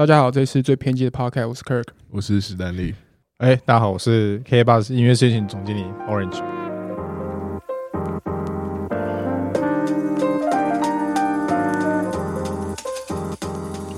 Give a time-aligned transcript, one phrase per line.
[0.00, 2.94] 大家好，这是最偏激的 Podcast，我是 Kirk，我是史丹利。
[3.36, 6.40] 哎，大家好，我是 KKbus 音乐事业群总经理 Orange。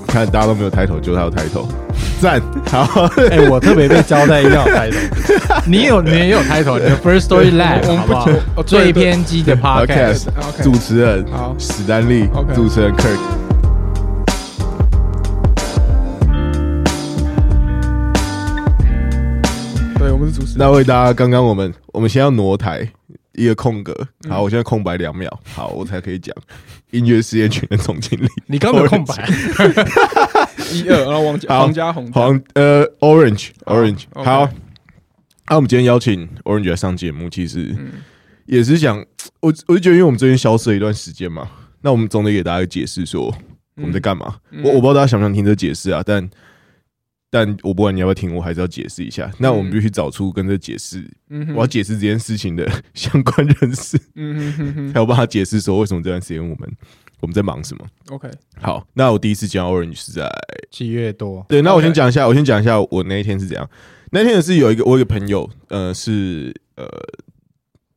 [0.09, 1.69] 看大家都没有抬头，就他有抬头，
[2.21, 3.05] 赞好。
[3.31, 4.99] 哎、欸，我特别被交代一定要抬头，
[5.71, 8.13] 你有你也有抬头，你的 First Story Lab 好不
[8.57, 8.63] 好？
[8.67, 10.27] 最偏激的 Podcast，
[10.65, 13.42] 主持人好，史丹利.主持人 Kirk。
[20.57, 22.87] 那为大家，刚刚我们我们先要挪台
[23.33, 23.97] 一个空格，
[24.29, 26.35] 好，我现在空白两秒，好，我才可以讲
[26.91, 28.27] 音乐事业群的总经理。
[28.47, 29.27] 你刚有空白，
[30.73, 34.49] 一二，然后王王家红黄呃 Orange Orange 好，
[35.47, 37.75] 那、啊、我们今天邀请 Orange 来上节目，其实
[38.47, 38.99] 也是想
[39.41, 41.49] 我我就觉得，因为我们最近消失了一段时间嘛，
[41.81, 43.35] 那我们总得给大家解释说
[43.77, 44.37] 我们在干嘛。
[44.63, 46.29] 我我不知道大家想不想听这解释啊，但。
[47.35, 49.33] 但我不管你要不要听，我还是要解释一下。
[49.39, 51.03] 那我们必须找出跟这解释，
[51.55, 53.97] 我要解释这件事情的 相关人士，
[54.93, 56.77] 才有办法解释说为什么这段时间我们
[57.21, 57.87] 我们在忙什么。
[58.11, 58.31] OK，
[58.61, 60.31] 好，那我第一次见到 Orange 是在
[60.71, 61.43] 七月多。
[61.49, 63.67] 对，那我先讲一下，我先讲一下我那一天是怎样。
[64.11, 66.87] 那天也是有一个我有一个朋友，呃，是呃，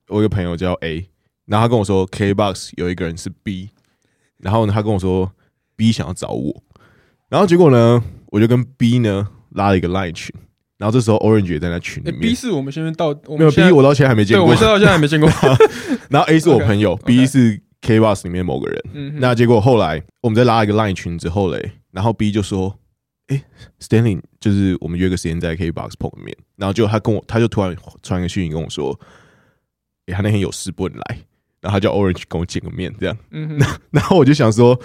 [0.07, 1.09] 我有一个朋友叫 A，
[1.47, 3.71] 然后他跟我说 KKBOX 有一个人是 B，
[4.37, 5.29] 然后呢，他跟我说
[5.75, 6.63] B 想要找我，
[7.27, 8.01] 然后结果呢？
[8.35, 10.29] 我就跟 B 呢拉了一个 Line 群，
[10.77, 12.19] 然后这时候 Orange 也在那群里面。
[12.19, 14.45] B 是我们现在到没有 B，我到现在还没见过。
[14.45, 15.29] 我到现在还没见过。
[16.11, 19.19] 然后 A 是我朋友， B 是 KKBOX 里面某个人。
[19.21, 22.77] 那结果后来我们在拉一个 Line 群之后嘞，然后 B 就说
[23.31, 23.41] ：“哎
[23.79, 27.73] ，Stanley，就是我们约个时间在 KKBOX 碰个面。”然后就他跟我，他就突然
[28.03, 28.99] 传个讯息跟我说
[30.07, 31.19] ：“哎，他那天有事不能来。”
[31.61, 33.17] 然后他叫 Orange 跟我见个面，这样。
[33.31, 33.57] 嗯，
[33.91, 34.77] 然后我就想说。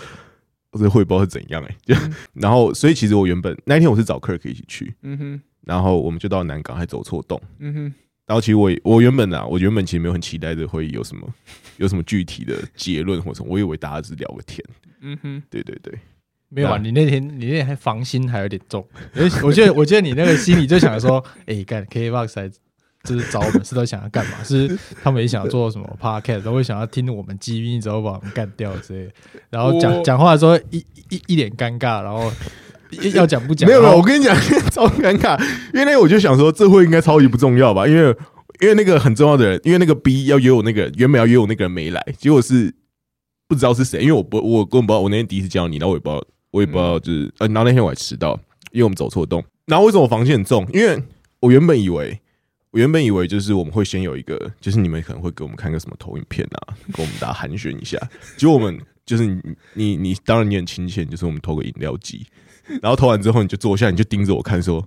[0.73, 7.95] 我这会不知道是怎样哎、欸，就、嗯、 然后所以其实我原本那一天我是找 Kirk 一起去，嗯哼，然后我们就到南港还走错洞，嗯哼，
[8.27, 11.29] 然后其实我我原本啊，我原本其实没有很期待这会有什么
[11.79, 14.65] 有什么具体的结论或什么，我以为大家只聊个天，
[15.01, 15.93] 嗯哼，对对对，
[16.49, 18.87] 没有啊，你那天你那天还防心还有点重，
[19.43, 22.53] 我觉得我觉得你那个心里就想说，哎、欸，干 KKBOX
[23.03, 24.33] 就是找我们是都想要干嘛？
[24.45, 29.11] 是他们也想要做什么 podcast，都会想要听我们机密之后把我们干掉之类。
[29.49, 32.31] 然后讲讲话的时候一一一脸尴尬，然后
[33.15, 33.69] 要讲不讲？
[33.69, 34.35] 没有没有，我跟你讲
[34.71, 35.41] 超尴尬，
[35.73, 37.87] 因为那个我就想说这会应该超级不重要吧？
[37.87, 38.15] 因为
[38.61, 42.75] 因为那个很重要的人，因为那个 B 要约我那个人，原本要约我那个人没来，结果是
[43.49, 48.39] 不知道是谁，因为我不我根本不知道，我那天第一次见到你，然后我也不知道，我也不知道就是呃，然后那天我还迟到，
[48.73, 49.43] 因为我们走错洞。
[49.65, 50.69] 然后为什么我防线很重？
[50.75, 51.03] 因为
[51.41, 52.21] 我原本以为。
[52.73, 57.99] 我原本以为就是我们会先有一个，就是你们可能会给我们看个什么投影片啊， 跟我们大家寒暄一下。
[58.37, 59.41] 结果我们就是你
[59.75, 62.25] 你你，当然你很亲切，就是我们投个饮料机，
[62.81, 64.87] 然后投完之后你就坐下，你就盯着我看说：“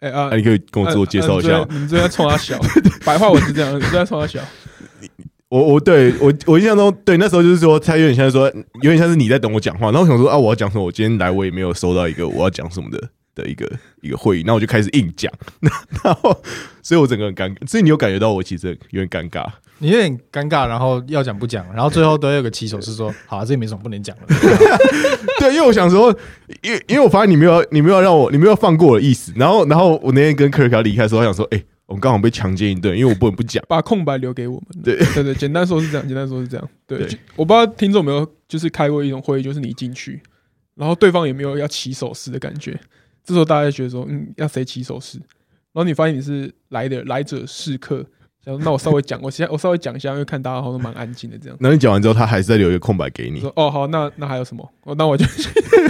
[0.00, 1.58] 哎、欸、啊，啊，你可以跟我自我介绍一下。
[1.58, 2.58] 啊”你们正在冲他笑，
[3.04, 4.40] 白话文是这样，你正在冲他笑。
[5.48, 8.48] 我我对我我印象中对那时候就是说，他有点像说，
[8.82, 10.84] 有点像是你在等我讲话，然后我想说啊，我要讲什么？
[10.84, 13.10] 我今天来我也没有收到一个我要讲什么的。
[13.36, 13.70] 的一个
[14.00, 15.32] 一个会议，那我就开始硬讲，
[16.02, 16.36] 然后，
[16.82, 19.46] 所以我整个很尴尬，所以你有感觉到我其实有点尴尬，
[19.78, 24.26] 你有点尴尬，然后要讲不讲，然后最后都有个起手是说，好、啊，这也没什么不能讲的，
[25.38, 26.10] 对，因为我想说，
[26.62, 34.96] 因为因为我发现你没有你没有让我你没有放过我的意思，然后然后我那天跟克尔卡离开的时候，我想说，哎、欸，我们刚好被强奸一顿，因为我不能不讲，把空白留给我们，对。
[35.14, 37.18] 对对，简单说是这样，简单说是这样，对，对。
[37.36, 40.20] 我不知道听众有没有就是开过一种会议，就是你进去，
[40.74, 42.78] 然后对方也没有要起手势的感觉。
[43.26, 45.18] 这时候大家就觉得说，嗯，要谁起手势？
[45.72, 47.96] 然后你发现你是来的来者是客，
[48.44, 51.58] 然后那我稍微讲，我先我稍微讲一下，因为看大家好像都蛮安静的这样。
[51.60, 53.40] 那你讲完之后，他还是在留一个空白给你。
[53.40, 54.66] 说哦，好，那那还有什么？
[54.84, 55.26] 哦，那我就，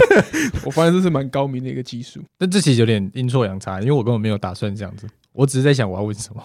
[0.65, 2.19] 我发现这是蛮高明的一个技术。
[2.39, 6.43] 但这其实有点阴错阳差，因为我根本没有打算这样子，我只是在想我要问什么。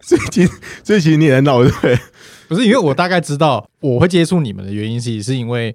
[0.00, 0.48] 最近
[0.82, 1.98] 最近你也在闹对不对？
[2.48, 5.74] 不是，因为我大概知道我会接触你们的原因，是是因为。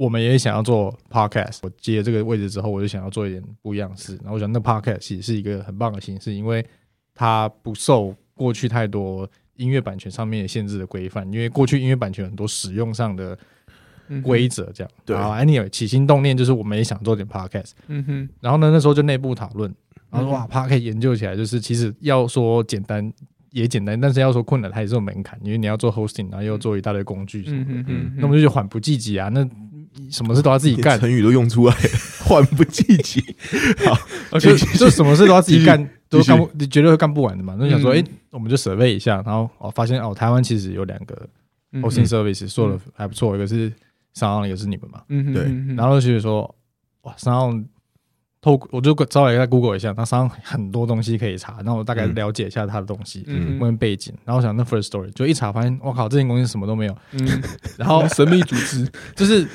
[0.00, 4.16] 我们也想要做 podcast，我接这个位置之后，我就想要做一点不一样的事。
[4.22, 6.64] 然后我想，那 podcast 其实是一个很棒的形式，因为
[7.14, 11.30] 它不受过去太多音乐版权上面的限制的规范。
[11.30, 13.38] 因为过去音乐版权很多使用上的
[14.22, 14.90] 规则这样。
[15.04, 19.70] 对然后 anyway 起心动念就是我们也想做点 podcast，嗯哼，然后呢那时候就内部讨论，
[20.08, 23.12] 然后说嗯哇 podcast 研究起来就是其实要说简单
[23.50, 29.46] 也简单，但是要说困难它也是有门槛，因为你要做 hosting，然后又做一大堆工具什么的，嗯哼嗯，那我们就觉得缓不济急啊，那
[30.10, 31.88] 什么事都要自己干，成语都用出来了，
[32.24, 33.22] 缓不济急。
[34.30, 37.56] 好，就就什么事都要自己干，都干不，你绝对会干不完的嘛。
[37.58, 41.28] 那想说，嗯哎，我们就 survey 一下，然后哦，发现哦，台湾其实有两个
[41.72, 43.72] 嗯 hosting service 做的还不错，一个是
[44.14, 45.02] SoundOn，一个是你们嘛。
[45.08, 45.42] 嗯，对
[45.74, 46.54] 然后就觉得说，
[47.02, 47.64] 哇，SoundOn
[48.42, 53.22] 透我就稍微在 Google 一下，那 SoundOn 很多东西可以查，然后我大概了解一下它的东西。
[53.26, 57.42] 嗯问背景，然后我想那 first story 就一查发现，我靠，这间公司什么都没有，嗯，
[57.76, 59.46] 然后 神秘组织， 就是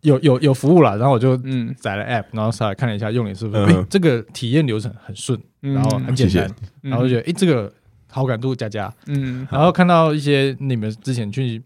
[0.00, 5.74] 有有有服务了，然后我就嗯，载了 app，然后上来看了一下用的是不是，这个体验流程很顺，嗯。
[5.74, 6.50] 然后很简单，
[6.82, 7.72] 然后就觉得哎，这个
[8.10, 11.62] 好感度加加，嗯，然后看到一些你们之前去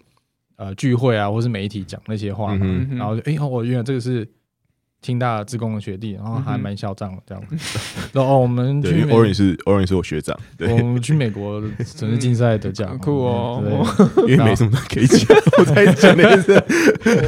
[0.56, 4.28] 呃聚会啊，或是媒体讲那些话嘛，嗯嗯然后就哎哦，我原来这个是
[5.02, 7.44] 清大自工的学弟，然后还蛮嚣张的这样，
[8.14, 13.62] 然后哦我们，去美因为 Orange 是 Orange 是我学长，对，我们去美国城市竞赛得奖很，酷哦。
[14.28, 16.64] 因为没什么可以讲， 我才讲那件事。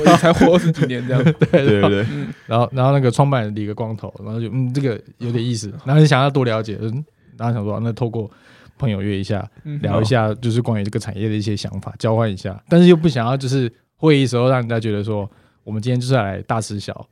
[0.07, 7.05] 我才活二十几年这样，对对对，嗯然后然后那个创办人理个光头，然后就嗯这个有点意思，然后就想要多了解，嗯，
[7.37, 8.31] 然后想说那透过
[8.79, 15.29] 朋友约一下嗯聊一下，就是关于这个产业的一些想法，交换一下，但是又不想要就是会议时候让人家觉得说
[15.65, 17.07] 我们今天就是来大吃小，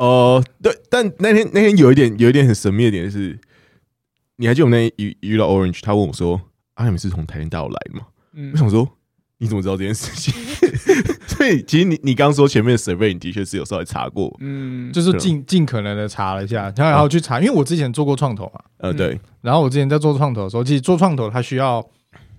[0.00, 3.38] 哦，对，但那天那天有一点有一点很神秘的点是，
[4.36, 6.40] 你还记得我们那天遇遇到 Orange，他问我说
[6.72, 8.88] ：“啊，你们是从台湾大陆来的吗？”嗯我想说，
[9.36, 10.32] 你怎么知道这件事情？
[11.28, 21.86] 所以其实你你刚刚说前面的 survey，你的确是有稍微查过，嗯，就是尽尽可能的查了一下，然后然后去查，因为我之前做过创投嘛，呃，嗯对，然后我之前在做创投的时候，其实做创投它需要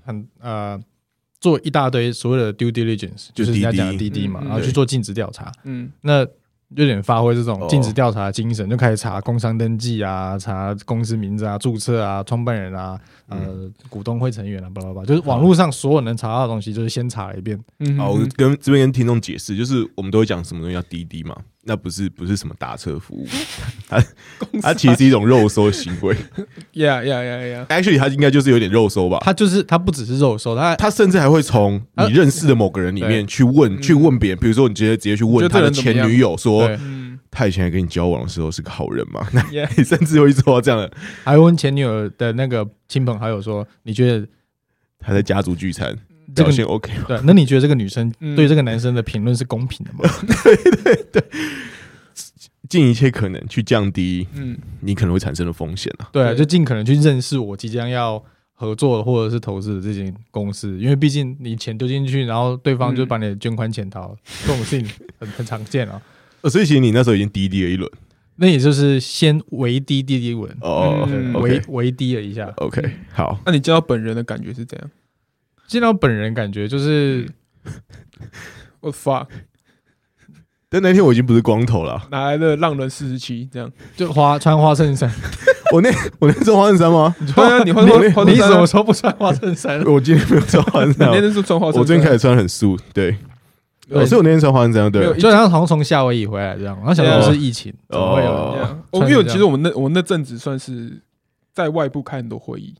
[0.04, 0.80] 很呃
[1.40, 5.52] 做一大堆所谓的 due diligence，就就是人家讲的滴滴嘛，然后去做尽职调查。
[5.66, 6.26] 嗯那
[6.76, 7.68] 有点发挥这种哦。
[7.70, 17.60] 尽职调查的精神，就开始查工商登记啊，查公司名字啊、注册啊、创办人啊、呃股东会成员啊，巴拉巴拉，就是网络上所有能查到的东西，就是先查了一遍。
[17.80, 23.28] 嗯，好，我跟这边跟听众解释，就是我们都会讲什么东西叫滴滴嘛，那不是不是什么打车服务，
[23.88, 24.04] 它
[24.62, 26.16] 它其实是一种肉搜行为，
[26.74, 29.20] Yeah Yeah Yeah Yeah，，actually 它应该就是有点肉搜吧。
[29.22, 36.68] 它就是它不只是肉搜，它他甚至还会从你认识的某个人里面去问，去问别人，比如说你直接直接去问他的前女友说
[37.30, 39.26] 他以前跟你交往的时候是个好人吗？
[39.32, 39.42] 那
[39.78, 40.92] 你甚至会做到这样的。
[41.24, 44.28] 还问前女友的那个亲朋好友说，你觉得
[45.00, 45.96] 他在家族聚餐
[46.36, 47.06] 这个表现 OK 吗？
[47.08, 47.20] 对？
[47.24, 50.10] 那你觉得这个女生嗯对这个男生的评论是公平的吗？
[50.44, 51.24] 对对对
[52.70, 56.10] 尽一切可能去降低嗯你可能会产生的风险啊。
[56.14, 58.24] 对啊，就尽可能去认识我即将要
[58.54, 64.90] 合作或者是投资的这间公司，因为毕竟你钱丢进去，然后对方就把你的捐款潜逃，这种事情
[65.20, 66.02] 很很常见啊。
[66.42, 67.92] 呃所以其实你那时候已经滴滴了一轮
[68.38, 72.46] 那也就是先围低滴滴稳，哦嗯围，OK 围低了一下。
[72.58, 72.82] OK
[73.12, 74.90] 好，那你见到本人的感觉是怎样？
[75.72, 77.26] 见到本人感觉就是
[78.82, 79.26] 我 fuck，
[80.68, 81.94] 但那天我已经不是光头了。
[81.94, 83.72] 啊，哪来的浪人四十七这样？
[83.96, 85.10] 就花穿花衬衫，
[85.72, 85.90] 我那
[86.20, 87.16] 我那穿花衬衫吗？
[87.34, 87.86] 对啊，你换
[88.28, 89.82] 你你什么时候不穿花衬衫？
[89.86, 93.12] 我今天没有穿花衬你衫啊，那天是穿花衬衫，我最近开始穿很素，对，
[93.88, 94.02] 对。
[94.02, 98.52] 哦所以我那天穿花衬衫，对，就好像好像从夏威夷回来这样，然后想到是疫情，怎么会有哦。
[98.58, 101.02] 这样我因为其实我们那我们那阵子算是
[101.54, 102.74] 在外部开很多会议，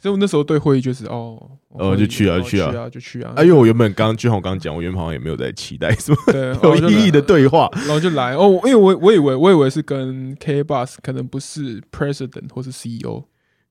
[0.00, 1.38] 所以我那时候对会议就是哦，
[1.68, 2.70] 会议哦就去啊去啊。
[2.70, 13.24] 去啊就去啊，啊，因为我原本刚就像我刚刚讲，我原本好像也没有在期待什么对 有意义的，对话，然后就来哦，因为我我以为我以为是跟 K Boss 可能不是 President 或是 CEO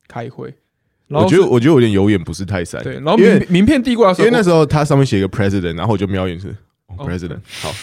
[0.07, 0.53] 开会，
[1.07, 6.55] 我觉得我觉得我有点有眼不识泰山，对，然后因为名名片递过来的时候，因为那时候他上面写一个 president，然后我就瞄一眼是、
[6.97, 7.73] president，好，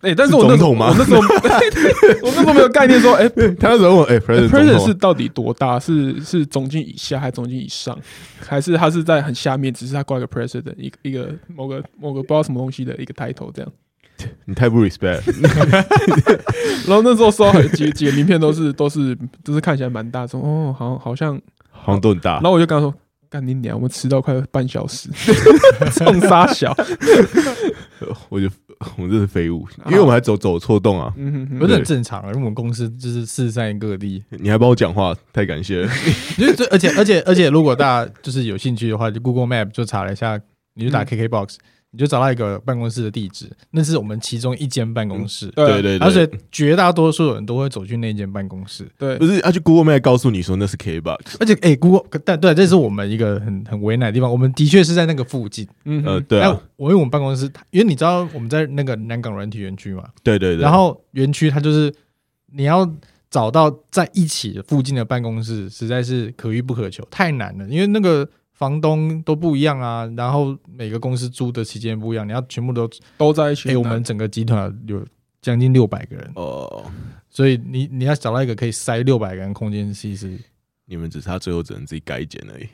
[0.00, 1.20] 哎，但是我那时候我那时候
[2.22, 5.78] 我那时候没有概念说，哎他那时候问我哎、president 总 President 统是到底多大？
[5.78, 7.98] 是是总经以下还是总经以上？
[8.46, 13.72] 还是他是在很下面，只是他挂一个 President 一个一个某个某个不知道什么东西的一个 title 这样？
[14.46, 15.20] 你太不 respect，
[16.86, 21.40] 然后那时候收到几几个名片都是都是都是看起来蛮大众哦，好像好像，
[21.70, 22.42] 好像都很大然。
[22.44, 22.94] 后我就跟他说。
[23.30, 23.76] 干你娘！
[23.76, 25.08] 我们迟到快半小时，
[25.94, 26.76] 冲杀小，
[28.28, 28.48] 我就
[28.96, 31.12] 我们这是废物，因为我们还走走错洞啊！
[31.18, 35.92] 嗯哼哼不是很正常啊，因为我们公司就是四散各地，你还帮我讲话，太感谢了。
[36.38, 40.40] 因为这而且而且而且，如果大家就是有兴趣的话，就 Google Map 就查了一下，
[40.74, 41.56] 你就打 KKBox，
[41.92, 45.48] 你就找到一个办公室的地址，那是我们其中一间办公室。
[45.48, 48.88] 对对对，而且绝大多数人都会走去那间办公室。
[48.96, 54.30] 对，不是，而且 Google Map 告诉你说那是 KBox，而且哎，Google 但对，这是我们一个很很为难的地方。
[54.30, 55.66] 我们的确是在那个附近。
[55.84, 60.08] 嗯呃，对啊，我因为我们办公室，因为你知道我们在那个南港软体园区嘛。
[60.22, 60.62] 对对对。
[60.62, 61.92] 然后园区它就是
[62.52, 62.88] 你要
[63.30, 67.68] 找到在一起附近的办公室，实在是可遇不可求，太难了。
[67.68, 68.28] 因为那个。
[68.60, 72.86] 房东都不一样啊，然后每个公司租的期间不一样，你要全部都
[73.16, 73.70] 都在一起。
[73.70, 75.02] 哎，我们整个集团有
[75.40, 76.84] 将近六百个人哦，
[77.30, 80.38] 所以你你要找到一个可以塞六百个人空间，其实
[80.84, 82.68] 你们只差最后只能自己改一间而已。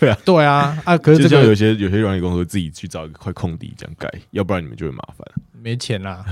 [0.00, 5.24] 对啊，对啊，啊，可是就像有些有些软件公司自己去找一个块空地这样盖，要不然你们就会麻烦。
[5.52, 6.24] 没钱啦，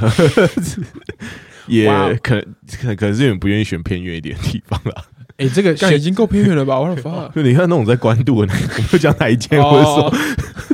[1.69, 5.05] 也可能可能可能是你们不愿意选偏远一点的地方啦。
[5.43, 6.79] 哎，这个选已经够偏远了吧？
[6.81, 7.29] 我的妈！
[7.35, 10.11] 就你看那种在关渡的那个，我不讲哪一间，或者说，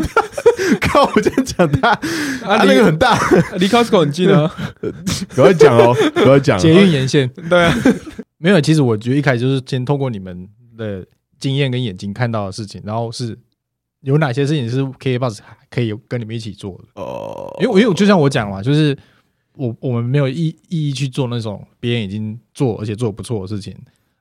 [0.81, 1.95] 靠，我这样讲他，
[2.43, 3.19] 他那个很大，
[3.59, 4.51] 离 Costco 很近啊。
[5.35, 6.59] 赶快讲哦，赶快讲。
[6.59, 7.75] 捷运沿线，对啊，
[8.39, 8.61] 没有。
[8.61, 11.05] 其实我觉得一开始就是先通过你们的
[11.39, 13.39] 经验跟眼睛看到的事情，然后是
[14.03, 15.39] 有哪些事情是 KKBOX
[15.71, 17.57] 可以跟你们一起做的哦。
[17.61, 18.97] 因为因为就像我讲嘛，就是
[19.55, 23.75] 我我们没有意意义去做那种别人已经做而且做得不错的事情。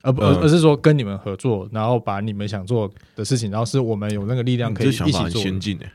[0.08, 5.22] 而不而是说跟你们合作，然后把你们想做的事情，然后是我们有那个力量可以一起做。
[5.22, 5.92] 很先进哎！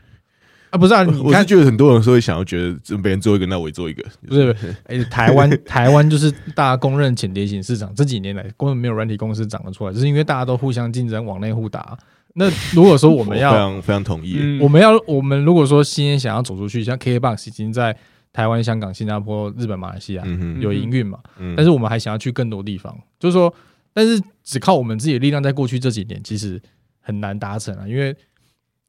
[0.69, 4.03] 啊，不是啊，你看，我是觉得很多人说想要觉得别人做一个，那我也做一个。
[4.27, 4.55] 不是，
[4.85, 11.97] 哎，台湾台湾就是大家公认潜跌型市场，这几年来根本没有软体公司长得出来，就是因为大家都互相竞争，往内互打。
[12.35, 17.95] 那如果说我们要 非常非常同意，我们要我们如果说今天想要走出去，像 KKBOX 已经在
[18.31, 20.23] 台湾、香港、新加坡、日本、马来西亚
[20.59, 21.19] 有营运嘛，
[21.55, 23.53] 但是我们还想要去更多地方，就是说。
[23.93, 26.61] 但是只靠我们自己的力量，在过去这几年其实
[26.99, 28.15] 很难达成啊，因为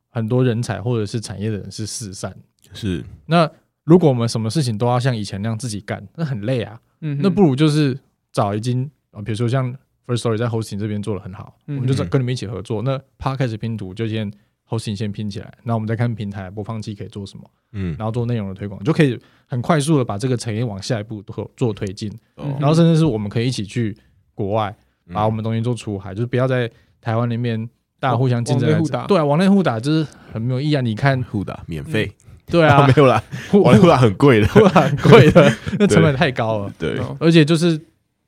[0.09, 2.35] 很多人才或者是产业的人是四散。
[2.73, 3.05] 是。
[3.27, 3.51] 那
[3.85, 6.81] 如果我们什么事情都要像以前那样自己干，那很累啊。
[7.01, 7.19] 嗯。
[7.23, 7.99] 那不如就是
[8.33, 9.71] 找已经啊，比如说像
[10.07, 12.83] First Story 在 Hosting 这边做的很好，我们就跟你们一起合作。
[12.83, 14.33] 那 Podcast 拼图就先
[14.69, 17.51] Hosting 先拼起来，然后我们再看平台播放器可以做什么。
[17.73, 17.95] 嗯。
[17.99, 22.11] 然后做内容的推广，就可以很快速的把这个产业往下一步做做推进。
[22.37, 23.97] 然后甚至是我们可以一起去
[24.35, 24.75] 国外。
[25.13, 26.71] 把我们东西做出海，就是不要在
[27.01, 27.69] 台湾里面
[28.01, 29.07] 大家互相竞争互打。
[29.07, 30.81] 对啊，往内互打就是很没有意义啊！
[30.81, 32.11] 你看互打免费，
[32.47, 36.73] 对啊，没有啦， 往内互打很贵的，互打很贵的，那成本太高了。
[36.79, 37.81] 对，而且就是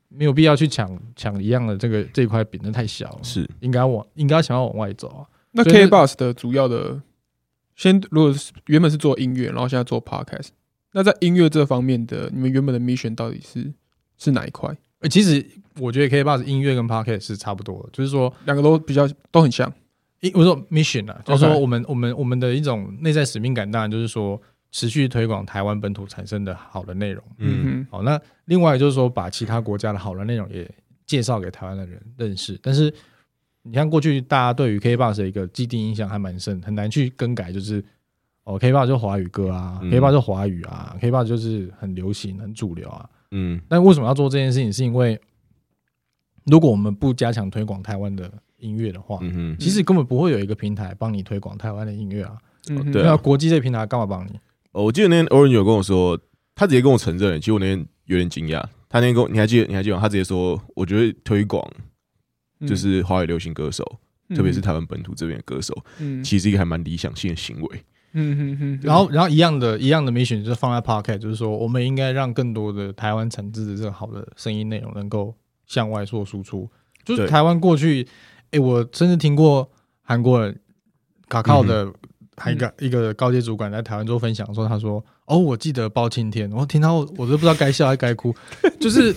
[0.08, 3.18] 没有必要去抢抢一样的这个这块饼，那太小了。
[3.22, 5.26] 是应该往应该想要往外走啊。
[5.52, 7.00] 那 KKBOX 的主要的，
[7.74, 10.48] 先如果是原本是做音乐，然后现在做 Podcast，
[10.92, 13.72] 那在音乐这方面的，你们原本的 mission 到底是
[14.18, 14.76] 是哪一块？
[15.10, 15.44] 其实
[15.78, 19.72] 我觉得 KKBOX 音乐跟 Pocket 是差不多的，就是说两个都比较都很像。
[20.34, 24.40] 我说 mission 啊，就是说我们我们我们的一种内在使命感，当然就是说
[24.72, 27.22] 持续推广台湾本土产生的好的内容。
[27.38, 30.68] 嗯，好，那另外就是说把其他国家的好的内容也
[31.06, 32.58] 介绍给台湾的人认识。
[32.60, 32.92] 但是
[33.62, 37.52] 你看过去大家对于 KKBOX 的一个既定印象还蛮深，很难去更改。
[37.52, 37.84] 就是
[38.44, 43.08] 哦，KKBOX 就华语歌啊，KKBOX 就华语啊，KKBOX 就是很流行、很主流啊。
[43.30, 44.72] 嗯，但为什么要做这件事情？
[44.72, 45.20] 是因为
[46.44, 52.36] 如果我们不加强推广台湾的音乐的话，嗯哼，其实根本不会有一个平台帮你推广台湾的音乐啊。
[52.68, 54.32] 嗯，对啊，国际这个平台干嘛帮你？
[54.72, 56.18] 哦，我记得那天 Orange 有跟我说，
[56.54, 58.60] 他直接跟我承认，其实我那天有点惊讶。
[58.88, 59.66] 他那天跟我，你还记得？
[59.66, 59.98] 你还记得？
[59.98, 61.64] 他直接说，我觉得推广
[62.66, 63.84] 就是华语流行歌手，
[64.34, 67.84] 特别是台湾本土这边的歌手，嗯，其实一个还蛮理想性的行为。
[68.16, 75.34] 嗯嗯嗯，然后然后一样的一样的 mission 就是放在 Podcast，就是说我们应该让更多的台湾产制的这个好的声音内容能够
[75.66, 76.68] 向外做输出。
[77.04, 78.08] 就是台湾过去，
[78.50, 79.70] 哎，我甚至听过
[80.02, 80.58] 韩国人
[81.28, 81.92] 卡靠的
[82.36, 88.34] 还一个一个高阶主管在台湾做分享说，他说：“哦，我记得包青天。”我听到我都不知道该笑还是该哭，
[88.80, 89.14] 就是。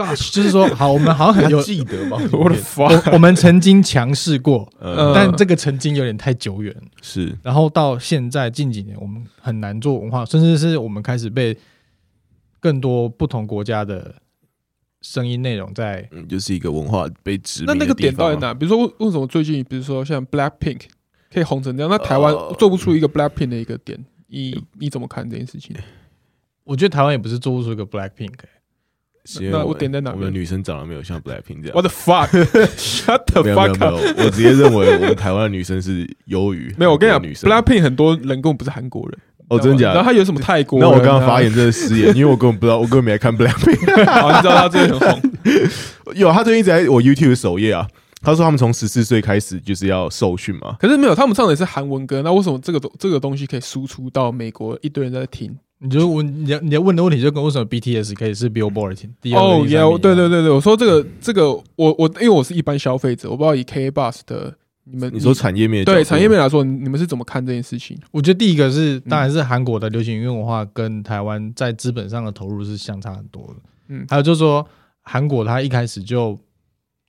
[0.00, 2.16] Gosh，就是说，好，我们好像很有记得吧？
[2.32, 4.66] 我的我们曾经强势过，
[5.14, 6.74] 但这个曾经有点太久远。
[7.02, 11.54] 是，然后到现在近几年，我们很难做文化，甚至是我们开始被
[12.60, 14.14] 更多不同国家的
[15.02, 17.66] 声音内容在，嗯就是一个文化被殖民。
[17.66, 18.54] 那那个点到底哪？
[18.54, 20.80] 比如说，为为什么最近，比如说像 Black Pink
[21.30, 24.02] 可以红成这样，那台湾做不出一个 Black Pink 的一个点？
[24.28, 25.76] 你你怎么看这件事情？
[26.64, 28.32] 我觉得台湾也不是做不出一个 Black Pink。
[29.50, 30.12] 那我点在哪？
[30.12, 31.74] 我们女生长得没有像 Blackpink 这样。
[31.74, 33.94] What the fuck？Shut the fuck up！
[34.16, 36.74] 我直接认为我们台湾的女生是优于。
[36.78, 39.18] 没有，我跟你讲，Blackpink 很多人根本不是韩国人。
[39.48, 39.94] 哦，真的假的？
[39.94, 40.78] 然后他有什么泰国？
[40.80, 44.06] 那我刚刚发言真的失言，因为我根本不知道，我根本没来看 Blackpink。
[44.06, 45.22] 好， 你知道他最近很红。
[46.14, 47.86] 有，他最近一直在我 YouTube 首页啊，
[48.22, 50.76] 他说他们从十四岁开始就是要受训嘛。
[50.78, 55.54] 可是没有，他们唱的也是韩文歌，那为什么这个东这个东西可以输出到美国一堆人在听？
[55.82, 59.40] 你就问你要你要问的问题就跟为什么 BTS 可以是 Billboard 第二？
[59.40, 67.98] 哦，也对对对对，我说这个这个我我因为我是一般消费者，我不知道以 K Bus 的你们你说产业面对产业面来说，你们是怎么看这件事情？
[68.10, 73.54] 我觉得第一个是当然是韩国的流行音乐文化跟台湾在资本上的投入是相差很多的。
[73.88, 74.66] 嗯，还有就是说
[75.00, 76.38] 韩国它一开始就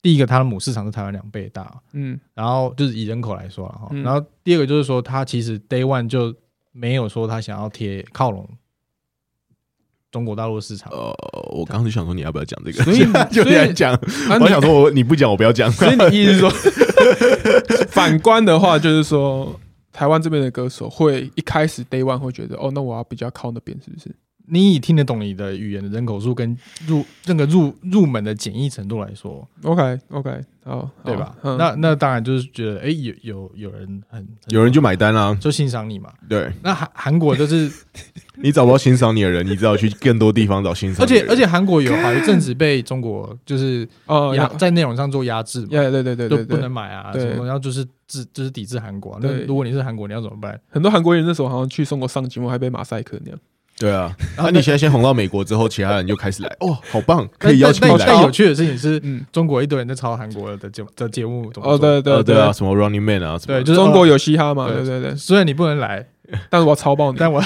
[0.01, 6.34] 第一个它的母市场是台湾两倍大，嗯，然后就是以人口来说了哈，然后第二个就是说它其实 Day One 就
[6.72, 8.48] 没有说它想要贴靠拢。
[10.12, 11.15] 中国大陆市场，呃，
[11.51, 13.00] 我刚刚就想说你要不要讲这个，所以
[13.32, 13.98] 就这样讲。
[14.41, 15.72] 我想说我你不讲我不要讲。
[15.74, 16.50] 所以你意思是说，
[17.88, 19.58] 反观的话，就是说
[19.91, 24.13] 台湾这边的歌手会一开始 Day One 会觉得，哦，那我要比较靠那边，是不是？
[24.53, 31.34] 你以听得懂你的语言的人口数跟入那个入入门的简易程度来说，OK OK，好，对吧？
[31.41, 36.12] 那那当然就是觉得，哎，有有有人很有人就买单啦，就欣赏你嘛。
[36.27, 37.72] 对，那韩韩国就是
[38.43, 41.05] 你找不到欣赏你的人，你只好去更多地方找欣赏。
[41.05, 49.17] 而且而且韩国有好一阵子被中国就是哦压在内容上做压制嘛，对对对对，就不能买啊，什么然后就是制就是抵制韩国。
[49.22, 50.60] 那如果你是韩国，你要怎么办？
[50.70, 53.39] 很多韩国人那时候好像去中国上节目，还被马赛克那样。
[53.82, 58.06] 对啊，然后你现在先红到美国之后，其他人就开始来哦，好棒，可以邀请你来。
[58.06, 62.40] 但有趣的事情是，嗯，中国一堆人在抄韩国的节的节目，哦，对对对。
[62.40, 64.86] 啊，什么 Running Man 啊，对，就是中国有嘻哈嘛，对。
[64.86, 65.16] 对对。
[65.16, 66.08] 虽然你不能来，
[66.50, 67.42] 但是我超爆你，但我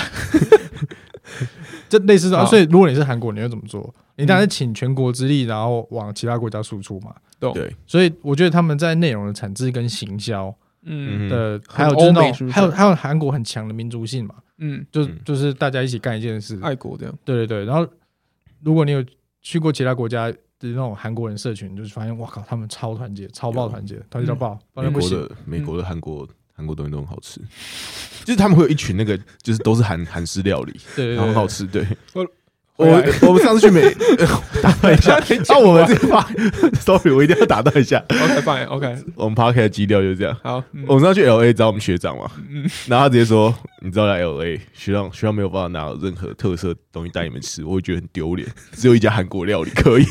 [1.87, 3.93] 就类似这，所以如果你是韩国，你会怎么做？
[4.17, 7.73] 你当然请全国之力，然后往其他国家输出嘛，对。
[7.87, 11.29] 所以我觉得他们在内容的产制跟行销，嗯。
[11.29, 14.35] 的，还有就是那种，还有还有韩国很强的民族性嘛。
[14.57, 17.19] 嗯，就就是大家一起干一件事，爱国这样。
[17.23, 17.87] 对对对，然后
[18.61, 19.03] 如果你有
[19.41, 24.59] 去过其他国家的那种韩国人社群，就是发现哇靠，他们超团结，超爆团结，团结到爆。
[24.73, 27.41] 美国的美国的韩国韩国东西都很好吃，
[28.23, 31.85] 就是他们会有一群那个，就是都是韩韩式料理，对，很好吃，对。
[32.13, 32.25] 我
[32.77, 32.85] 我
[33.21, 33.81] 我们上次去美
[34.61, 35.17] 打断一下，
[35.47, 36.21] 那我们这个
[36.79, 38.03] sorry 我一定要打断一下。
[38.09, 40.37] OK fine OK，我们 Podcast 的基调就是这样。
[40.43, 48.45] 好，我们上次去 LA 找我们学长嘛，嗯然后他直接说，你知道来 LA 学长学长没有办法拿任何特色东西带你们吃，我会觉得很丢脸。
[48.73, 50.05] 只有一家韩国料理可以，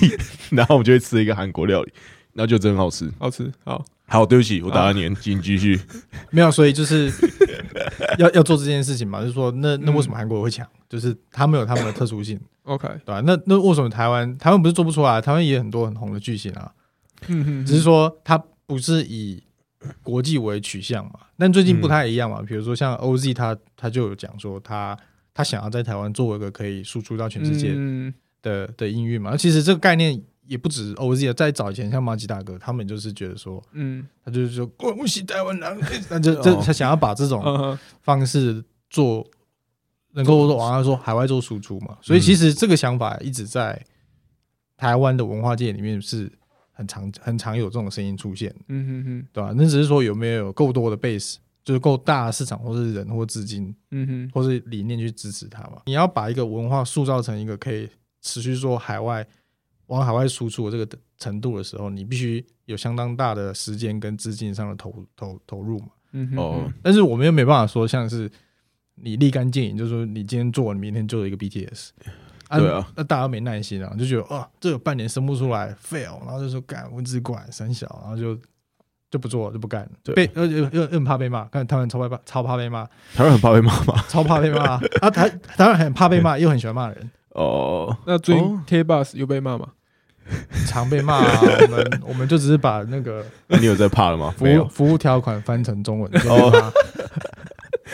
[0.51, 1.93] 然后我们就会吃一个韩国料理，
[2.33, 3.51] 然后就真好吃，好吃。
[3.65, 5.81] 好，好，对不起，我打断你，请继续。
[6.31, 7.11] 没有，所以就是
[8.19, 10.67] 要要做这件事情嘛，就是说，那那为什么韩国会强？
[10.89, 12.39] 就是他们有他们的特殊性。
[12.65, 13.21] OK，对吧？
[13.27, 15.21] 那那为什么台湾台湾不是做不出来？
[15.21, 16.73] 台湾也有很多很红的巨星啊，
[17.29, 18.37] 嗯哼，只是说他
[18.67, 19.43] 不是以
[20.03, 21.21] 国际为取向嘛。
[21.37, 24.97] 但最近不太一样嘛，比如说像 OZ，他他就有讲说他
[25.33, 27.75] 他想要在台湾做一个可以输出到全世界
[28.43, 29.37] 的的音乐嘛。
[29.37, 35.79] 其实这个概念也不止 OZ 啊，在早以前像马吉大哥，他们就是觉得说，嗯，他就是说恭喜台湾人，
[36.11, 39.27] 那就这 他想要把这种方式做。
[40.17, 43.85] 能够往上说海外做输出嘛，所以其实这个想法一直在
[44.77, 46.31] 台湾的文化界里面是
[46.71, 49.53] 很常很常有这种声音出现，嗯哼哼，对吧？
[49.57, 55.83] 那只是说有没有够多的 base，就是够大的市场，或是人或资金，嗯哼，或是理念去支持它嘛。
[55.87, 57.91] 你要把一个文化塑造成一个可以
[58.23, 59.27] 持续说海外
[59.87, 68.31] 往海外输出的这个程度的时候，你必须有相当大的时间跟资金上的投投投入嘛，嗯哼，哦，但是我们又没办法说像是。
[68.97, 71.89] 你立竿见影，就是说你今天做，你明天做一个 BTS，
[72.49, 78.41] 对啊，那大家没耐心啊，就觉得啊，这有半年生不出来，fail，然后就说干文字管三小，然后就
[79.11, 79.83] 就不做了，就不干。
[79.83, 82.85] 了，被又又又很怕被骂，看台湾超怕超怕被骂，
[83.17, 84.05] 台湾很怕被骂吗？
[84.09, 84.63] 超怕被骂。
[85.01, 85.11] 啊！
[85.11, 87.97] 台台湾很怕被骂，又很喜欢骂人哦。
[88.07, 89.69] 那最近 K Bus 有被骂吗？
[90.67, 91.39] 常被骂啊！
[91.45, 94.35] 我们我们就只是把那个，那你有在怕了吗？
[94.39, 96.73] 服务服务条款翻成中文哦。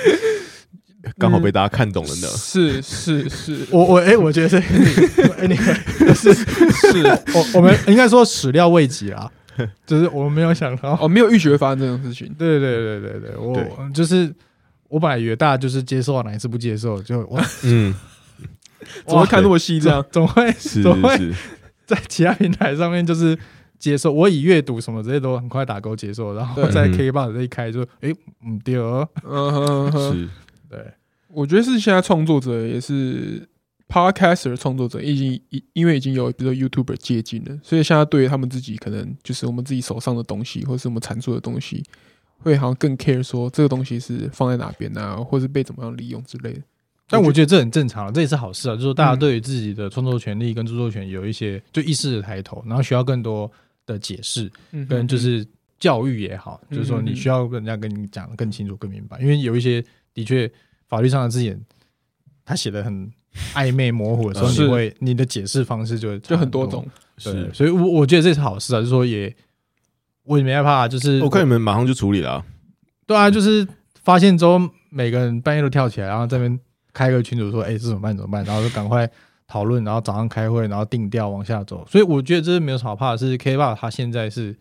[1.18, 2.28] 刚好被大家看懂了呢。
[2.28, 4.56] 是是是，我我哎，我觉得是，
[5.38, 5.56] 哎，你
[6.14, 7.02] 是是，
[7.34, 9.28] 我我们应该说始料未及啊，
[9.84, 12.32] 就是我们没有想到，哦，没有预期会发生这种事情。
[12.38, 13.60] 对对对对对，我
[13.92, 14.32] 就是
[14.88, 17.92] 我本来以为大家就是接受，哪一次不接受就我，嗯，
[19.06, 19.78] 怎么会看那么细？
[19.80, 21.32] 这样总会总会
[21.86, 23.38] 在其他平台上面就是
[23.78, 24.12] 接受。
[24.12, 28.14] 我以阅读什么这些都很快打勾接受，然后在 KKBOX 这一开就哎，
[28.44, 30.28] 嗯，对哦，嗯是，
[30.68, 30.92] 对。
[31.28, 33.48] 我觉得是现在创作者也是
[33.88, 41.84] Podcaster 创作者，已经因因为已经有比如说 YouTuber 接近了，所以现在对于他们自己可能就是我们自己手上的东西，或是我们产出的东西，
[42.38, 46.60] 会好像更 care 说这个东西是放在哪边啊，或是被怎么样利用之类的。
[47.10, 53.50] 但我觉得这很正常，这也是好事啊，就是说大家对于自己的创作权利跟著作权有一些就意识的抬头，然后需要更多
[53.84, 54.50] 的解释，
[54.88, 55.46] 跟就是
[55.78, 60.50] 教育也好，就是说你需要人家跟你讲的更清楚、更明白，因为有一些的确
[60.88, 61.60] 法律上的字眼，
[62.44, 63.10] 他写的很
[63.54, 66.86] 暧昧模糊的时候，你会你的解释方式就就很多种，
[67.22, 69.34] 对，所以我我觉得这是好事啊，就是说也
[70.24, 72.44] 我也没害怕，就是我看你们马上就处理了，
[73.06, 73.66] 对啊，就是
[74.02, 76.58] 发现之后每个人半夜都跳起来，然后这边
[76.92, 78.16] 开个群组说，哎，这怎么办？
[78.16, 78.44] 怎么办？
[78.44, 79.10] 然后就赶快。
[79.52, 83.18] 讨论，然后早上开会，然后定调往下走，所以我觉得这是没有什么好怕的。
[83.18, 84.56] 是 KKBOX 它现在是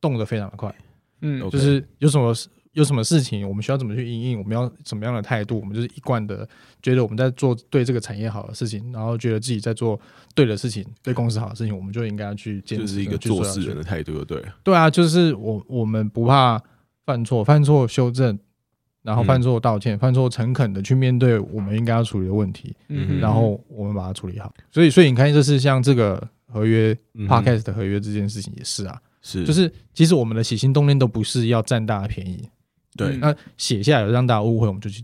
[0.00, 0.74] 动得非常的快，
[1.20, 2.34] 嗯，就是有什么
[2.72, 6.48] 有什么事情，我们需要怎么去应应，我们要什么样的态度，我们就是一贯的
[6.80, 10.00] 觉得我们在做对这个产业好的事情，然后觉得自己在做
[10.34, 16.58] 对的事情，对公司好的事情，我们就应该要去坚持，就是一个做事人的态度，对，对啊，就是我我们不怕
[17.04, 18.38] 犯错，犯错修正。
[19.02, 24.52] 然后犯错道歉，嗯、犯错诚恳的去面对我们应该要处理的问题，嗯、然后我们把它处理好。
[24.70, 29.44] 所以，所以你看，这是像这个合约、嗯、Podcast 的合约这件事情也是啊，是。
[29.44, 32.48] 就是其实我们的起心动念都不是要占大家便宜，
[32.96, 33.16] 对。
[33.16, 35.02] 那写下来让大家误会，我们就去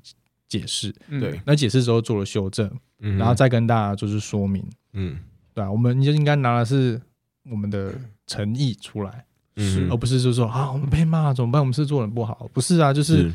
[0.48, 1.40] 解释，对、嗯。
[1.46, 5.16] 那解释之后做了修正，嗯、然后再跟大家就是说明，嗯，
[5.54, 7.00] 对啊，我们就应该拿的是
[7.48, 7.94] 我们的
[8.26, 9.24] 诚意出来，
[9.57, 11.62] 是，而不是就是说啊，我们被骂怎么办？
[11.62, 13.22] 我们是做人不好，不是啊，就是。
[13.22, 13.33] 是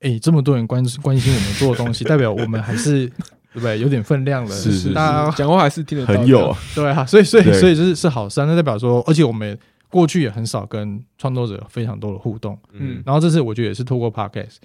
[0.00, 3.78] 哎，这么多人关关心我们做的东西， 代表我们还是对不对？
[3.78, 9.58] 有点分量了，是是是，大家讲话还是听得很有，对啊，所以所以所以就是是好事，那代表说，而且我们
[9.88, 14.56] 过去也很少跟创作者有非常多的互动，嗯，然后这次我觉得也是透过 Podcast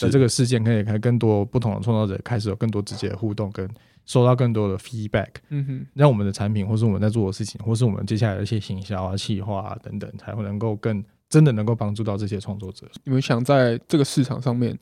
[0.00, 3.68] 的这个事件，可以跟更多不同的创作者开始有更多直接的互动，跟
[4.04, 11.04] 收到更多的 feedback，嗯哼，让我们的产品或是我们在做的事情，或是我们接下来的一些行销啊、企划啊等等，才会能够更。
[11.32, 12.86] 真的能够帮助到这些创作者？
[13.04, 14.78] 你们想在这个市场上面，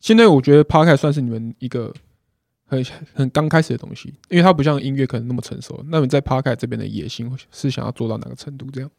[0.00, 1.94] 现在我觉得 Podcast 算是你们一个
[2.64, 5.80] 很很刚开始的东西，因为它不像音乐可能那么成熟。
[5.86, 8.68] 那你在 Podcast 这边的野心是想要做到哪个程度？
[8.72, 8.90] 这样？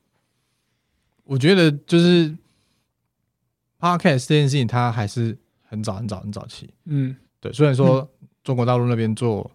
[1.26, 2.34] 我觉得就是
[3.78, 6.74] Podcast 这件事情，它还是很早很早很早期。
[6.86, 7.52] 嗯，对。
[7.52, 8.10] 虽然说
[8.42, 9.52] 中国大陆那边做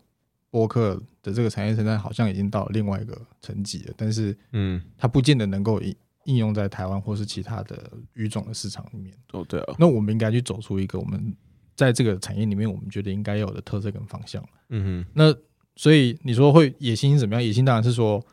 [0.50, 5.96] 播客的这个产业生态好像已经到了另外一个层级了，但是嗯，它不见得能够以。
[6.30, 11.34] 应用在台湾或是其他的语种的市场里面哦，对啊，那我们应该去走出一个我们
[11.74, 14.40] 在这个产业里面我们觉得应该有的特色跟方向。
[14.68, 15.34] 嗯哼，那
[15.74, 17.42] 所以你说会野心怎么样？
[17.42, 18.24] 野心当然是说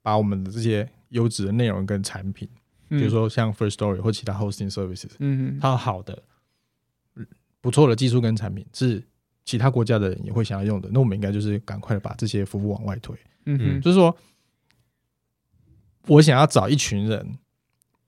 [0.00, 2.48] 把我们的这些优质的内容跟产品，
[2.88, 6.22] 比如说像 Firstory 或其他 Hosting Services，嗯哼，它好的
[7.60, 9.02] 不错的技术跟产品是
[9.44, 13.14] 其他国家的人也会想要用的，那我们应该就是赶快的把这些服务往外推。
[13.44, 14.16] 嗯哼，就是说。
[16.08, 17.38] 我想要找一群人，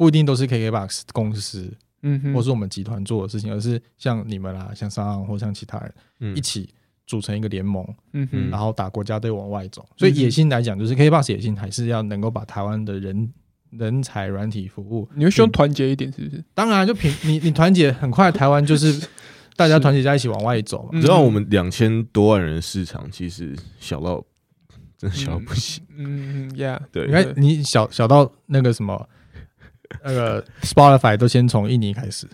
[0.05, 6.69] 不一定都是 KKBOX 公司，嗯哼，或是我们集团做的事情，而是像你们啦，像商岸或像其他人，嗯，一起
[7.07, 9.83] 组成一个联盟，嗯哼，然后打国家队往外走。
[9.97, 13.33] 所以野心来讲，就是 KKBOX 野心还是要能够把台湾的人
[13.71, 16.45] 人才软体服务，你会希望团结一点，是不是？
[16.53, 19.09] 当然，就凭你你团结，很快台湾就是
[19.57, 20.90] 大家团结在一起往外走。
[20.93, 24.23] 你知道我们两千多万人市场其实小到
[24.99, 25.17] 真的。
[25.17, 29.09] 小到不行，嗯嗯，Yeah，对，你看你小小到那个什么，
[30.05, 32.27] 那个 Spotify 都先从印尼开始，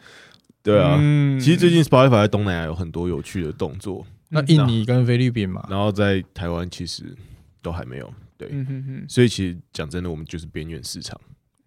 [0.62, 0.96] 对啊，
[1.40, 7.14] 其实最近 Spotify 在东南亚有很多有趣的动作，那印尼跟菲律宾嘛，然后在台湾其实
[7.62, 8.50] 都还没有，对，
[9.08, 11.20] 所以其实讲真的，我们就是边缘市场，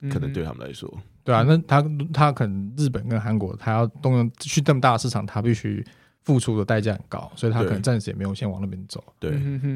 [0.10, 0.92] 可能对他们来说，
[1.24, 5.86] 对啊，那他他可能日本跟韩国，他要动用去这么大的市场，他必须
[6.22, 9.32] 付出的代价很高，所以他可能暂时也没有先往那边走，对，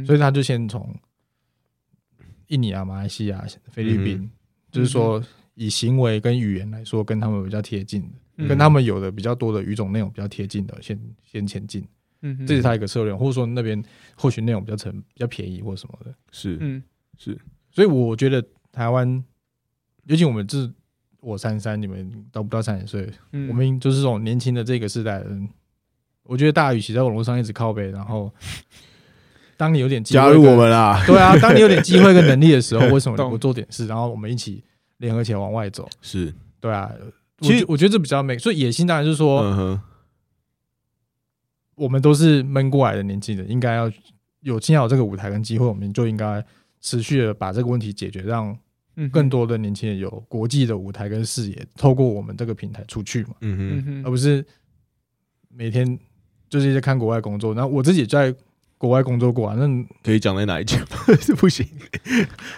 [0.05, 0.95] 所以他就先从。
[2.47, 4.31] 印尼啊，马来西亚、菲律宾，嗯、
[4.71, 5.21] 就是说
[5.57, 11.83] 以行为跟语言来说，跟他们比较贴近的，嗯、跟他们有的比较多的语种内容比较贴近的，先先前进。
[12.21, 13.83] 嗯哼，这是他一个策略，或者说那边
[14.15, 16.13] 或许内容比较成比较便宜或什么的。
[16.31, 16.81] 是，嗯，
[17.17, 17.37] 是。
[17.71, 19.23] 所以我觉得台湾，
[20.05, 20.71] 尤其我们这
[21.19, 25.49] 我三三，你们都不到三十岁，嗯、我们就是这种年轻的这个时代的人，
[26.23, 28.31] 我觉得大家与其在网络上一直靠背，然后。
[29.59, 34.63] 当你有点机会加入我们啦，对啊，当你有点机会跟 能力的时候，为什么你不做点事，然后我们一起
[34.97, 35.87] 联合起来往外走？
[36.01, 36.91] 是对啊，
[37.39, 38.37] 其实我觉得这比较美。
[38.37, 39.79] 所以野心当然是说，嗯，
[41.75, 43.91] 我们都是闷过来的年轻人，应该要
[44.41, 46.43] 有今天有这个舞台跟机会，我们就应该
[46.81, 48.57] 持续的把这个问题解决，让
[49.11, 54.45] 更多的年轻人有国际的舞台跟视野，透过我们这个平台出去嘛，嗯哼，而不是
[55.49, 55.99] 每天
[56.49, 57.53] 就是在看国外工作。
[57.53, 58.35] 那我自己在。
[58.77, 59.67] 国外工作过啊，那
[60.03, 60.87] 可以讲在哪一间吗？
[61.19, 61.65] 是 不行，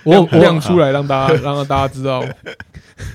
[0.03, 2.23] 我我亮出来让大家 让大家知道，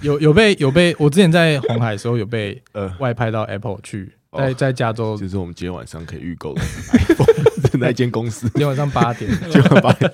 [0.02, 2.90] 有有被有被，我之前在红海的时候有被呃。
[2.98, 6.62] 外派到 Apple 去，在在加州，就是我们今天晚上可以预购的
[6.92, 10.10] iPhone 那间公司，今天晚上八点，今晚八点，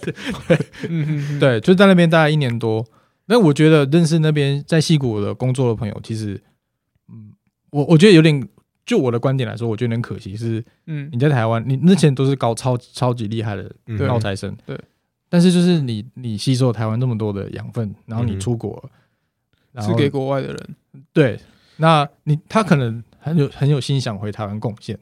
[0.48, 2.84] 对，嗯对，就在那边待了一年多，
[3.26, 6.42] 那我觉得认识那边在戏谷的工作的朋友，其实，
[7.12, 7.32] 嗯，
[7.70, 8.48] 我我觉得有点，
[8.84, 13.70] 就我的观点来说，我觉得很可惜是，嗯，你在台湾，你那些人都是高超超级厉害的
[14.06, 14.78] 高材生，对，
[15.28, 18.90] 但是就是你你吸收台湾那么多的养分，然后你出国，
[19.80, 20.76] 是给国外的人，
[21.12, 21.38] 对，
[21.76, 24.98] 那你他可能很有很有心想回台湾贡献，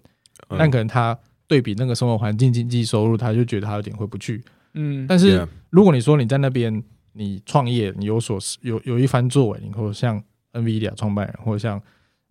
[0.48, 4.42] 但可能他对比那个生活环境、经济收入，他就觉得他有点回不去，
[4.74, 6.82] 嗯，但是如果你说你在那边。
[7.14, 11.82] 你创业，你有所有有一番作为，你或者像 NVIDIA 创办人，或者像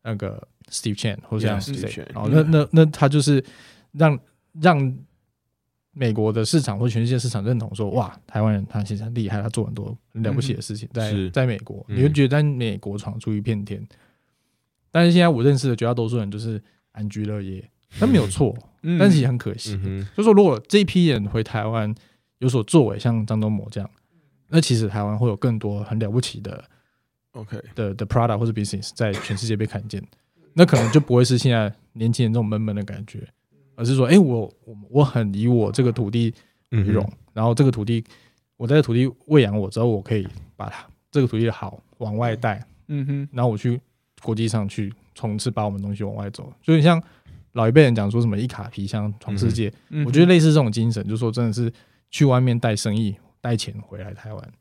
[0.01, 3.43] 那个 Steve Chen，或者像谁，然后那那那他就是
[3.91, 4.17] 让
[4.61, 4.97] 让
[5.91, 13.85] 美国的市场或全世界市场认同说，哇，台湾人他其实很厉害，他做很多很了不起的事情，在在美国，你会觉得在美国闯出一片天。
[14.91, 17.67] 但是现在我认识的绝大多数人就是安居乐业，
[17.99, 18.55] 他没有错，
[18.99, 19.79] 但是也很可惜，
[20.15, 21.93] 就说如果这一批人回台湾
[22.39, 23.89] 有所作为，像张忠谋这样。
[24.49, 26.63] 那其实台湾会有更多很了不起的
[27.31, 30.01] ，OK 的的 product 或者 business 在全世界被看见，
[30.57, 33.25] 那可能就不会是现在年轻人这种闷闷的感觉，
[33.75, 36.33] 而是说，哎，我我我很以我这个土地
[36.71, 38.03] 为荣，然后这个土地
[38.57, 43.79] 我在这土地喂养我之后，我可以把它这个土地的好往外带，嗯哼，然后我去
[44.23, 46.51] 国际上去冲刺，把我们东西往外走。
[46.63, 47.01] 所以像
[47.53, 49.71] 老一辈人讲说什么一卡皮箱闯世界，
[50.05, 51.71] 我觉得类似这种精神，就是说真的是
[52.09, 53.15] 去外面带生意。
[53.39, 54.51] 带钱回来台湾，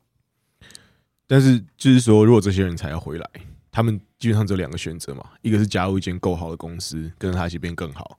[1.26, 3.28] 但是就是说，如果这些人才要回来，
[3.72, 8.18] 他们基本上只有两个选择嘛，一个是加入一间够好的公司，跟着他一起变更好；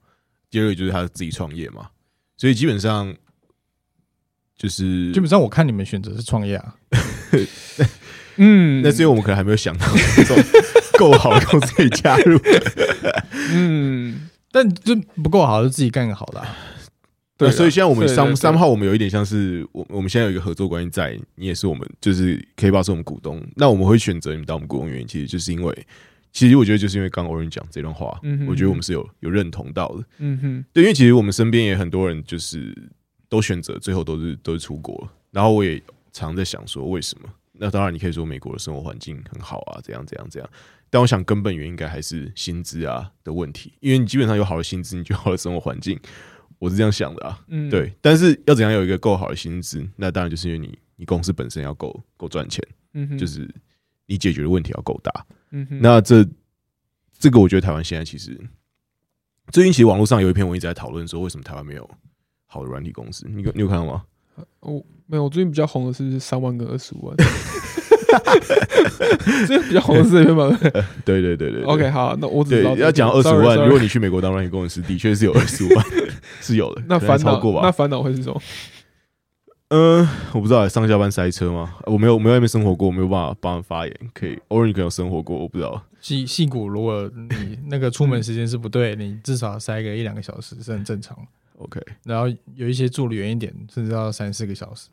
[0.50, 1.90] 第二个就是他自己创业嘛。
[2.38, 3.16] 所以基本上
[4.56, 6.76] 就是基本上，我看你们选择是创业啊。
[8.38, 10.38] 嗯，那是因为我们可能还没有想到这种
[11.00, 12.40] 够好的公司可以加入。
[13.52, 16.56] 嗯，但就不够好，就自己干个好的啊。
[17.38, 25.88] 对，所以现在我们三三号，我们有一点像是我我们现在有一个合作关系在，你也是我们就是 KKBOX 是我们股东，那我们会选择你们当我们股东原因，其实就是因为，
[26.34, 32.76] 其实我觉得就是因为刚刚 Orange 讲这段话，嗯我觉得我们是有有认同到的，嗯哼，对，因为其实我们身边也很多人就是
[33.30, 35.80] 都选择最后都是都是出国，然后我也
[36.12, 37.30] 常在想说为什么？
[37.60, 40.50] 那当然你可以说美国的生活环境很好啊，怎样怎样怎样，
[40.90, 46.00] 但我想根本原因应该还是薪资啊的问题，因为你基本上有好的薪资，你就好的生活环境。
[46.60, 49.88] 我是这样想的啊，嗯，对，但是要怎样有一个够好的薪资？
[49.96, 53.48] 那当然就是因为你，你公司本身要够够赚钱，嗯哼，就是
[54.06, 56.28] 你解决的问题要够大，嗯哼，那这
[57.20, 58.40] 这个我觉得台湾现在其实
[59.52, 61.90] 最近其实网络上有一篇文一直在讨论说，为什么台湾没有
[62.46, 63.28] 好的软体公司？
[63.30, 64.04] 你有你有看到吗？
[64.62, 67.16] 哦，没有，我最近比较红的是三万跟二十五万。
[69.48, 70.58] 这比较红色对吗？
[71.04, 71.64] 对对对对。
[71.64, 73.58] OK，好，那我只知道要讲二十五万。
[73.58, 75.86] 如果你去美国当软体工程师，的确是有二十五万，
[76.42, 76.82] 是有的。
[76.88, 78.42] 那烦恼那烦恼会是什么？
[79.70, 81.76] 嗯，我不知道，上下班塞车吗？
[81.86, 83.94] 我没有，我没有外面生活过，我没有办法帮人发言。
[84.14, 85.84] 可以，偶尔你可能有生活过，我不知道。
[86.02, 91.18] 矽矽谷，如果你那个出门时间是不对，你至少塞个一两个小时是很正常。
[91.58, 94.90] OK，然后有一些住的远一点，甚至要三四个小时。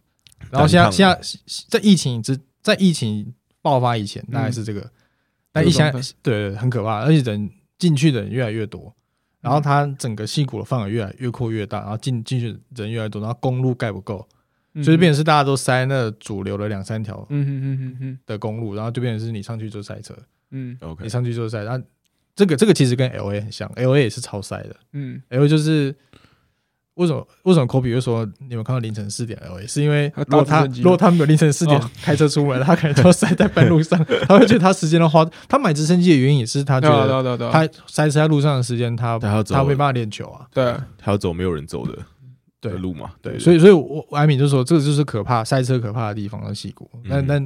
[0.51, 1.21] 然后现在现在
[1.69, 2.39] 在疫情之。
[2.65, 4.91] 在疫情爆发以前，大概是这个，嗯、
[5.53, 5.85] 但疫情
[6.23, 8.91] 对，对很可怕，而且人进去的人越来越多，
[9.43, 14.27] 然后它整个矽谷的范围越来越扩越大，然后进进去的人越来越多，然后公路盖不够，
[14.73, 20.17] 嗯、所以变成是大家都塞那主流的两三条嗯的公路，然后就变成是你上去就塞车，
[20.51, 21.79] 嗯，OK，你上去就塞，那
[22.35, 25.95] 这个这个其实跟 LA 很像，LA 也是超塞的，嗯，LA 就是。
[26.95, 29.67] 为什么为什么科比会说你们看到凌晨四点 LA？
[29.67, 35.29] 是因为如果他如果他没有凌晨四点开车出门，他可能就塞在半路上， 他会觉得他时间都花。
[35.49, 40.47] 他买直升机的原因也是他觉得他塞车在路上的时间，他他没办法练球啊。
[40.53, 41.99] 对，他要走没有人走的
[42.61, 43.11] 对路嘛。
[43.21, 46.89] 对，所以所以我艾米就说这个就是可怕塞车可怕的地方的矽谷。
[47.11, 47.45] 但但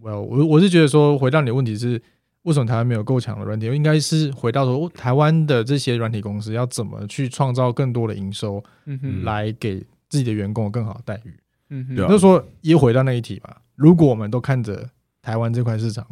[0.00, 2.00] 我我我是觉得说回到你的问题是。
[2.48, 3.66] 为什么台湾没有够强的软体？
[3.66, 11.34] 应该是回到说，台湾的这些软体公司要怎么去创造更多的营收，嗯哼，来给自己的员工更好的待遇，
[11.68, 11.94] 嗯哼。
[11.96, 13.60] 那说也回到那一题吧。
[13.76, 14.88] 如果我们都看着
[15.20, 16.06] 台湾这块市场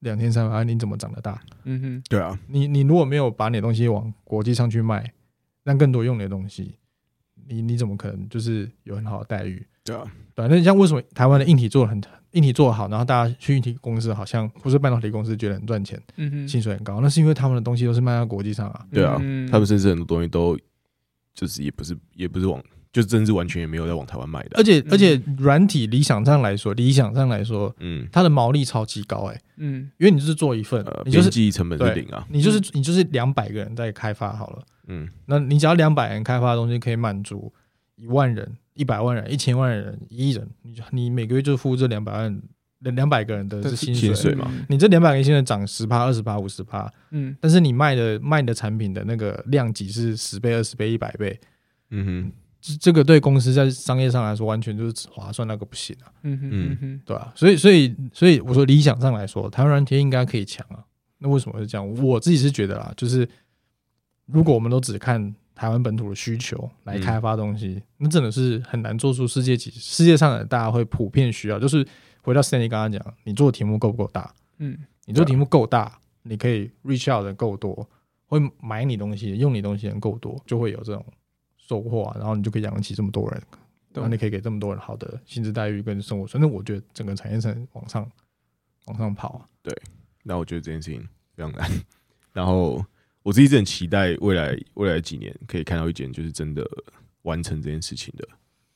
[0.00, 1.40] 两千三百万，你怎么长得大？
[1.64, 2.38] 嗯哼，对啊。
[2.48, 5.10] 你你如果没有把你的东西往国际上去卖，
[5.64, 6.74] 让更多用你的东西，
[7.46, 9.66] 你你怎么可能就是有很好的待遇？
[9.88, 10.04] 对啊。
[10.34, 12.00] 对，那你像为什么台湾的硬体做的很？
[12.32, 18.84] 硬体做的好，然后大家去硬体公司，好像不是半导体公司，觉得很赚钱，嗯哼，薪水很高，那是因为他们的东西都是卖到国际上啊。
[18.92, 19.14] 对啊，
[19.50, 20.56] 他们甚至很多东西都
[21.34, 24.50] 就是也不是也不是往，就是真是完全也没有在往台湾卖的。
[24.58, 37.50] 而且而且软体理想上来说，理想上来说，嗯，它的毛利超级高哎，嗯，因为你就是做一份，你就是记忆成本是零啊，你就是你就是两百个人在开发好了，嗯，那你只要两百人开发的东西可以满足
[37.98, 38.56] 一万人。
[38.74, 42.42] 一百万人、一千万人、一亿人，你你每个月就付这两百万
[42.78, 51.40] 两百个人的薪水，薪水嘛，你这两百个人薪水涨十趴、二十趴、五十趴，嗯，但是你卖的卖的产品的那个量级是十倍、二十倍、一百倍，
[51.90, 57.32] 嗯哼，这这个对公司在商业上来说完全就是划算，那个不行啊，嗯哼嗯哼，对吧、啊？
[57.34, 60.78] 所以所以所以我说理想上来说，台湾软体应该可以强啊。
[61.18, 61.92] 那为什么是这样？
[62.00, 63.28] 我自己是觉得啦，就是
[64.26, 71.86] 如果我们都只看台湾本土的需求来开发东西，嗯、那真的是很难做出世界级世界上的大家会普遍需要，就是。
[72.20, 74.34] 回到 Stanley 刚刚讲，你做的题目够不够大？
[74.58, 77.88] 嗯，你做的题目够大，你可以 reach out 的够多，
[78.26, 81.02] 会买你东西、用你东西的人够多，就会有这种
[81.56, 82.16] 收获啊。
[82.18, 83.42] 然后你就可以养得起这么多人，
[83.94, 86.42] 然后你可以给这么多人好的薪资待遇跟生活所以。
[86.42, 88.06] 那我觉得整个产业链往上
[88.86, 89.48] 往上跑啊。
[89.62, 89.74] 对，
[90.22, 91.00] 那我觉得这件事情
[91.34, 91.70] 非常难。
[92.34, 92.84] 然后
[93.28, 96.66] 我自己很期待未来未来几年可以看到一间就是真的
[97.24, 98.26] 完成这件事情的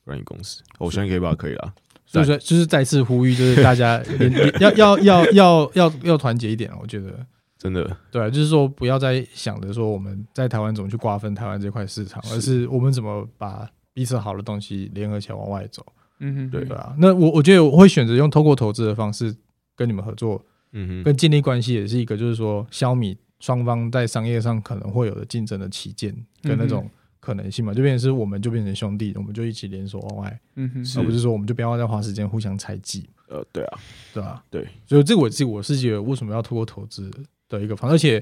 [0.03, 0.61] 软体公司。
[0.77, 1.73] 我相信可以了。
[2.05, 3.99] 所以说，就是再次呼吁，就是大家
[4.61, 6.71] 要要要要要要团结一点。
[6.79, 7.25] 我觉得
[7.57, 15.83] 真的对，就是说不要再想着说我们在台湾怎么去瓜分台湾这块市场，而是我们怎么把彼此好的东西联合起来往外走。
[16.19, 16.95] 嗯哼，对吧？
[16.99, 19.35] 那我我觉得我会选择用透过投资的方式
[19.75, 26.89] 跟你们合作，嗯哼，跟建立关系也是一个，就是说消弭双方在商业上可能会有的竞争的起见跟那种。
[27.19, 33.09] 可能性嘛，就变成是我们就变成兄弟，我们就一起联手往外，嗯哼，而不是说我们就不要再花时间互相猜忌。
[33.29, 33.79] 呃，对啊，
[34.13, 34.43] 对啊？
[34.49, 37.09] 对，所以这个我自己我是觉得为什么要透过投资
[37.47, 38.21] 的一个方式，而且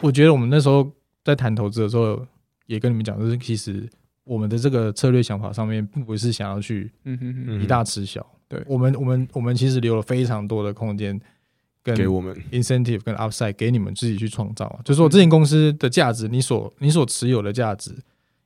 [0.00, 0.90] 我觉得我们那时候
[1.22, 2.26] 在谈投资的时候，
[2.66, 3.88] 也跟你们讲，就是其实
[4.24, 11.20] 我们的这个策略想法上面，并不是想要去嗯哼以大吃小，对我们我们我们其实留了非常多的空间。
[11.94, 12.34] 给我们。
[12.50, 17.94] incentive 跟 upside 给你们自己去创造啊，就是说这间公司的价值，你所你所持有的价值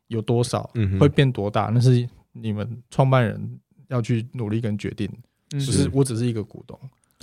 [0.08, 5.08] 有多少，会变多大，那是你们创办人要去努力跟决定。
[5.50, 6.78] 就是我只是一个股东，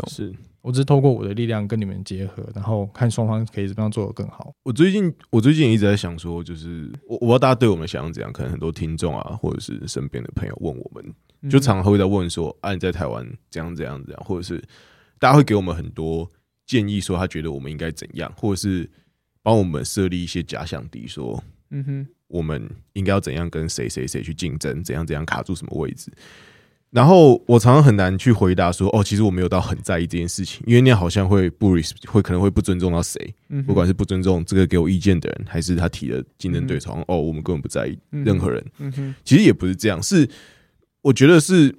[0.07, 0.33] 是。
[0.61, 4.51] 我只是透过我的力量跟你们结合，然后看双方可以怎么样做得更好。
[4.63, 14.61] 我最近我最近一直在想说，就是我我不知道大家对我们想象怎样，可能很多听众啊，或者是身边的朋友问我们，就常常会在问说，啊你在台湾怎样怎样怎样，或者是。
[15.19, 16.31] 大家会给我们很多
[16.65, 18.89] 建议，说他觉得我们应该怎样，或者是
[19.41, 26.11] 帮我们设立一些假想敌，说，嗯哼，我们应该要怎样跟谁谁谁去竞争，怎样怎样卡住什么位置。
[26.89, 31.75] 然后我常常很难去回答说，哦，其实我没有到很在意这件事情，因为那样好像会不
[32.07, 33.33] 会可能会不尊重到谁，
[33.65, 38.65] 不管是不尊重这个给我意见的人，还是他提的竞争对手，哦，我们根本不在意任何人。
[38.79, 40.29] 嗯哼，其实也不是这样，是
[41.01, 41.75] 我觉得是。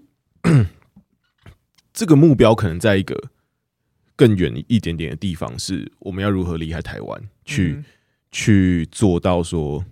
[1.98, 3.20] 这个目标可能在一个
[4.14, 7.84] 更远一点点的地方，是我们要如何离开台湾，去、嗯、
[8.30, 9.84] 去做到说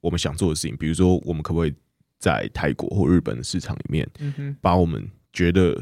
[0.00, 0.76] 我们想做的事情。
[0.76, 1.72] 比如说，我们可不可以
[2.18, 4.10] 在泰国或日本的市场里面，
[4.60, 5.80] 把我们觉得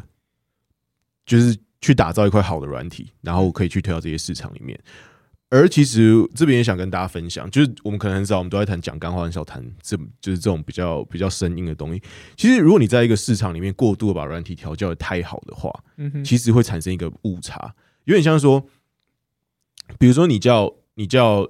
[1.24, 4.78] 就是去打造一块好的软体，然后可以去推到这些市场里面。
[5.52, 12.00] 而其实这边也想跟大家分享，就是我们可能很少，我们都在谈讲干话，很少谈这就是这种比较比较生硬的东西。
[12.36, 15.68] 其实，如果你在一个市场里面过度的把软体调教的太好的话，
[16.24, 18.64] 其实会产生一个误差，有点像说，
[19.98, 21.44] 比如说你叫你叫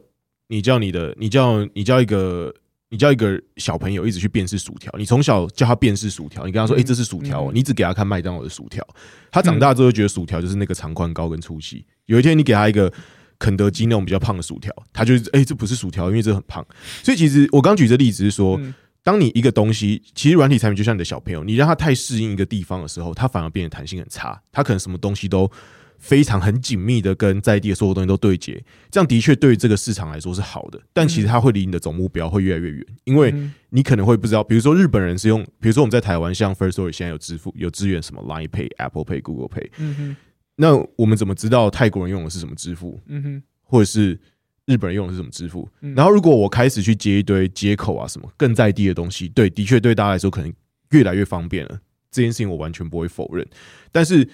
[0.46, 2.54] 你叫你的你叫你叫一个
[2.88, 8.82] 你叫一个小朋友一直去辨识薯条，你从小叫他辨识薯条，你跟他说，哎，这是薯条，你只给他看麦当劳的薯条，
[9.30, 11.84] 他长大之后觉得薯条就是那个长宽高跟粗细。
[12.06, 12.90] 有一天你给他一个。
[13.40, 16.64] 肯德基那种比较胖的薯条，他就是哎、欸，这不是薯条，因为这很胖。
[17.02, 18.60] 所以其实我刚举这例子是说，
[19.02, 24.40] 当你一个东西，其实软体产品就像你的小朋友，你让他太适应一个地方的时候，他反而变得弹性很差。
[24.52, 25.50] 他可能什么东西都
[25.98, 30.78] 非常很紧密的跟在地的所有东西都对接，这样的确对于这个市场来说是好的。
[30.92, 33.34] 但其实它会离你的总目标会越来越远，因为
[33.70, 40.14] 你可能会不知道，比如说日本人是用，比如说我们在台湾，像 First Story 现在有支付有支援什么 Line Pay、Apple Pay、Google Pay。
[40.56, 43.00] 那我们怎么知道泰国人用的是什么支付？
[43.06, 44.20] 嗯哼，或者是
[44.66, 45.66] 日本人用的是什么支付？
[45.80, 50.52] 然后如果我开始去接一堆接口啊什么更在地的东西，对，的确对大家来说可能
[50.90, 51.80] 越来越方便了。
[52.10, 53.46] 这件事情我完全不会否认。
[53.90, 54.28] 但是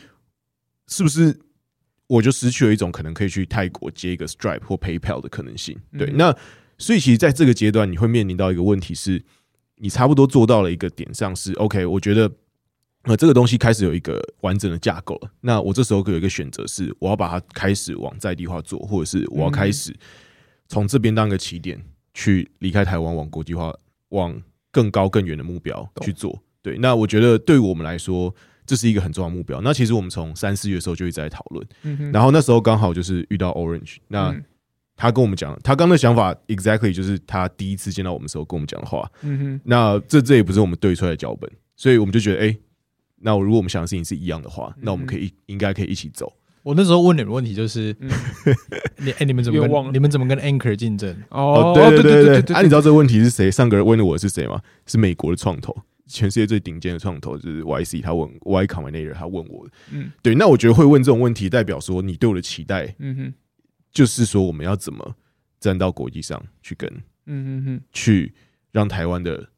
[0.89, 1.39] 是不是
[2.09, 5.79] 我就失去了一种可能可以去泰国接一个 Stripe 或 PayPal 的可能性？
[5.97, 6.37] 对，那
[6.79, 9.23] 所以其实在这个阶段你会面临到一个问题是，
[9.77, 12.33] 你差不多做到了一个点上是 OK，我觉得。
[13.09, 15.31] 那这个东西开始有一个完整的架构了。
[15.41, 19.95] 那我这时候有一个选择是，我要把它开始往在地化做，或者是我要开始
[20.69, 21.81] 从这边当一个起点，
[22.13, 23.73] 去离开台湾，往国际化，
[24.09, 24.43] 往
[24.73, 26.37] 更高更远的目标去做。
[26.63, 28.35] 对，那我觉得对于我们来说，
[28.67, 29.61] 这是一个很重要的目标。
[29.61, 34.37] 那其实我们从三四月的时候就一直在讨论，然后那时候刚好就是遇到 Orange，那
[34.97, 39.09] 他跟我们讲，他刚的想法 exactly 就是他第一次见到我们的时候跟我们讲的话。
[39.63, 42.57] 那这这也不是我们对出来的脚本，所以我们就觉得，哎。
[43.21, 46.33] 那如果我们想的事情是一样的话，那我们可以应该可以一起走。
[46.63, 47.95] 我那时候问你们问题就是，
[48.99, 51.17] 你哎，你们怎么跟你们怎么跟 Anchor 竞争？
[51.31, 52.57] 哦，对对对对对。
[52.57, 53.49] 啊，你知道这个问题是谁？
[53.51, 54.61] 上个人问的我是谁吗？
[54.85, 55.73] 是美国的创投，
[56.09, 59.65] 全世界最顶尖的创投就是 YC，他问 Y Combinator，他问我。
[59.93, 60.35] 嗯，对。
[60.35, 63.35] 那我觉得会问这种问题，代表说你对我的期待，嗯哼，
[63.93, 65.15] 就是说我们要怎么
[65.61, 66.91] 站到国际上去跟，
[67.27, 68.35] 嗯哼哼，去
[68.73, 69.49] 让台湾的。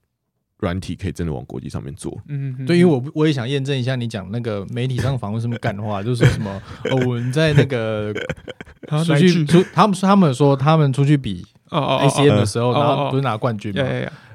[0.59, 6.51] 软体可以真的往国际上面做，嗯，对，因为我我也想验证一下你讲那个媒体上访问什么干话， 就是说什么
[6.91, 8.13] 哦，我们在那个
[9.07, 13.83] 出去出，他们说他们说他们出去比 ACM 的时候，然后不是拿冠军嘛，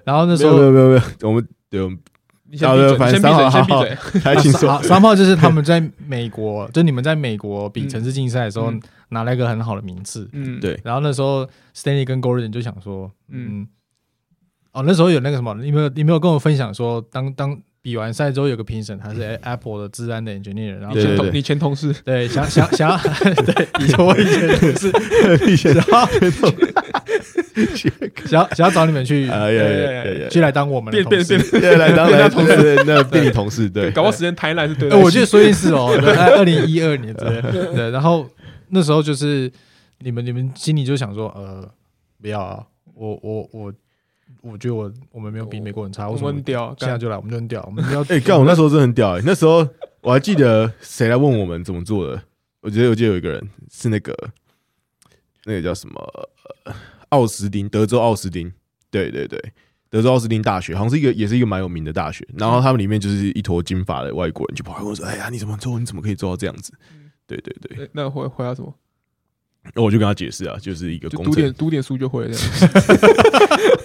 [0.05, 1.97] 然后那时候没有没有没有，我们对，我们
[2.53, 8.71] 先闭嘴，先闭嘴，先闭嘴，还请说， 三号就是他们在美国，就你们在美国比城市竞赛的时候
[9.09, 11.45] 拿了一个很好的名次，嗯，对，然后那时候
[11.75, 13.67] Stanley 跟 Gordon 就想说，嗯。
[14.73, 22.97] 哦，那时候有那个什么，你没有你没有跟我分享说，当当比完赛之后，有个评审，他是 Apple 的治安的 engineer，然后前同你前同事，对，想想想要，
[23.45, 24.91] 对，以前我以前同事，
[25.51, 26.07] 以前然后
[28.25, 29.27] 想要想要找你们去，
[30.31, 37.41] 去来当我们的同事，对，来当来同事，那变你同事，对，搞不好时间台南是对，我记得说一次哦， 在二零一二年对，
[37.75, 38.27] 对，然后
[38.69, 39.51] 那时候就是
[39.99, 41.69] 你们你们心里就想说，呃，
[42.19, 42.63] 不要啊，
[42.95, 43.71] 我我我。
[44.43, 49.65] 我觉得我我们没有比美国人差，我们很屌，现在就来，我们就很屌，我们要 哎，干我那时候真的很屌哎，那时候
[50.01, 52.21] 我还记得谁来问我们怎么做的，
[52.59, 54.13] 我觉得我记得有一个人是那个
[55.45, 56.29] 那个叫什么
[57.09, 58.51] 奥斯汀，德州奥斯汀，
[58.91, 59.39] 对对对，
[59.89, 65.79] 德州奥斯汀大学好像是一个也是一个蛮有名的大学，然后他们里面就是一坨金发的外国人就跑来问我说：“哎呀，你怎么做？
[65.79, 66.73] 你怎么可以做到这样子？”
[67.25, 68.73] 对对对，那回回答什么？
[69.73, 72.39] 那我就跟他解释啊，就是一个读点读点书就会这样。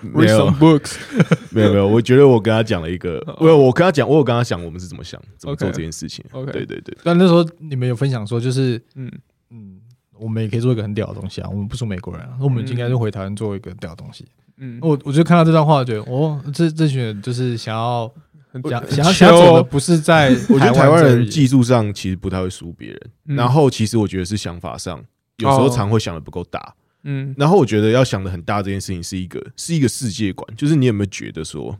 [0.00, 0.96] 没有 books，
[1.50, 6.24] 没有没有，我觉得我跟他讲了一个，我我跟他讲，我有跟他讲我们是怎么想，怎么做这件事情。
[6.32, 6.96] OK，对对对。
[7.04, 9.10] 但那时候你们有分享说，就是嗯
[9.50, 9.78] 嗯，
[10.18, 11.48] 我们也可以做一个很屌的东西啊。
[11.50, 14.26] 我们不是美国人啊，那我们应该就回台湾做一个屌的东西。
[14.58, 18.12] 嗯，我我就看到这段话，觉得哦，这这群人就是想要
[18.52, 25.02] 想想要想要走的，不是在 我觉得台湾人技术上其实不太会输别人，然后其实我觉得是想法上
[25.38, 26.74] 有时候常会想的不够大。
[27.02, 31.78] 嗯，然后我觉得要想的很大这件事情是一个是一个世界观，就是你有没有觉得说，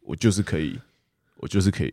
[0.00, 0.78] 我就是可以，
[1.36, 1.92] 我就是可以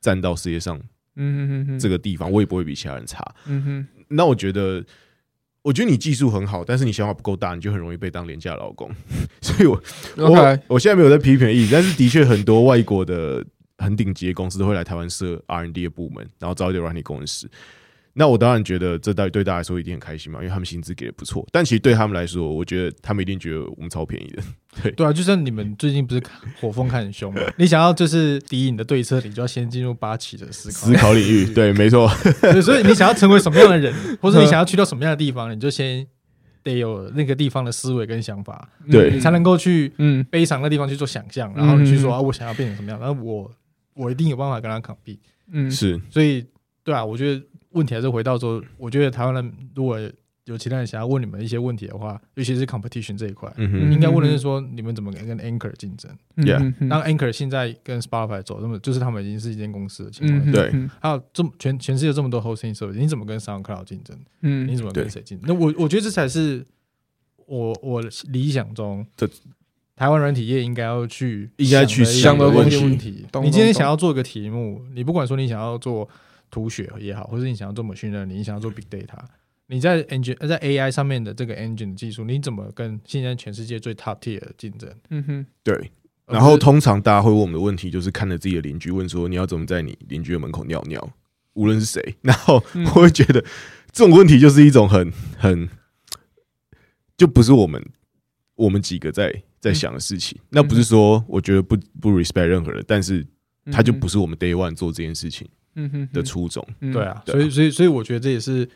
[0.00, 0.80] 站到世界上，
[1.16, 3.86] 嗯哼，这个地方我也不会比其他人差，嗯哼。
[4.08, 4.84] 那我觉得，
[5.62, 8.90] 我觉得你技术很好，但是你想法不够大，你就很容易被当廉价劳工。
[9.40, 9.82] 所以我
[10.16, 13.44] 我我现在没有在批评的意思，但是的确很多外国的
[13.78, 17.48] 很顶级的公司都会来台湾设 R N D 的部门，然后招一堆软体工程师。
[18.16, 21.44] 那我当然觉得这对对大家来说一定很开心嘛，因为他们薪资给的不错。
[21.50, 24.42] 但其实对他们来说，我觉得他们一定觉得我们超便宜的。
[24.82, 26.22] 对对啊，就像你们最近不是
[26.60, 27.40] 火风 看很凶嘛？
[27.58, 31.44] 你想要就是敌你的对策，你就要先进入八旗的思考思考领域。
[31.54, 32.08] 对，没错。
[32.62, 33.92] 所以你想要成为什么样的人，
[34.22, 36.06] 或者你想要去到什么样的地方，你就先
[36.62, 43.50] 得有那个地方的思维跟想法，对你才能够去嗯悲伤的地方去做想象，然后你去说啊，我想要变成什么样，然后我
[43.94, 45.18] 我一定有办法跟他 compete。
[45.50, 46.00] 嗯，是。
[46.10, 46.46] 所以
[46.84, 47.42] 对啊，我觉得。
[47.74, 49.98] 问题还是回到说，我觉得台湾人如果
[50.46, 60.50] 有其他人想要问你们一些问题的话，尤其是 competition 这一块，嗯、应该问的是说，你们怎么跟 Anchor 竞争？Yeah，当 Anchor 现在跟 Spotify 走，那么就是他们已经是一间公司的情况。
[60.50, 60.70] 嗯、对，
[61.00, 64.18] 还有这么全全世界这么多 hosting service，你怎么跟 SoundCloud 竞争？
[64.42, 65.48] 嗯，你怎么跟谁竞争？
[65.48, 66.66] 那我我觉得这才是
[67.46, 69.26] 我我理想中的
[69.96, 73.24] 台湾软体业应该要去应该去想的问题。
[73.42, 76.06] 你今天想要做一个题目，你不管说你想要做。
[76.54, 79.18] 图血也好，或是你想要做 machine learning，你想要做 big data，
[79.66, 84.88] 你在 engine 在 AI 上面的这个 engine 的技术，你怎么跟现在全世界最 top tier 的竞争？
[85.10, 85.90] 嗯哼，对。
[86.26, 91.12] 然后通常大家会问我们的问题，就是看着自己的邻居问说：“你要怎么在你邻居的门口尿尿？”
[91.54, 93.44] 无论是谁， 然后我会觉得
[93.90, 95.68] 这种问题就是一种很很，
[97.18, 97.84] 就不是我们
[98.54, 100.38] 我们几个在在想的事情。
[100.50, 103.26] 那不是说我觉得不不 respect 任何人，但是
[103.70, 105.46] 他就不是我们 day one 做这件事情。
[105.74, 108.68] 嗯哼的初衷，对啊，所以所以所以我觉得这也是，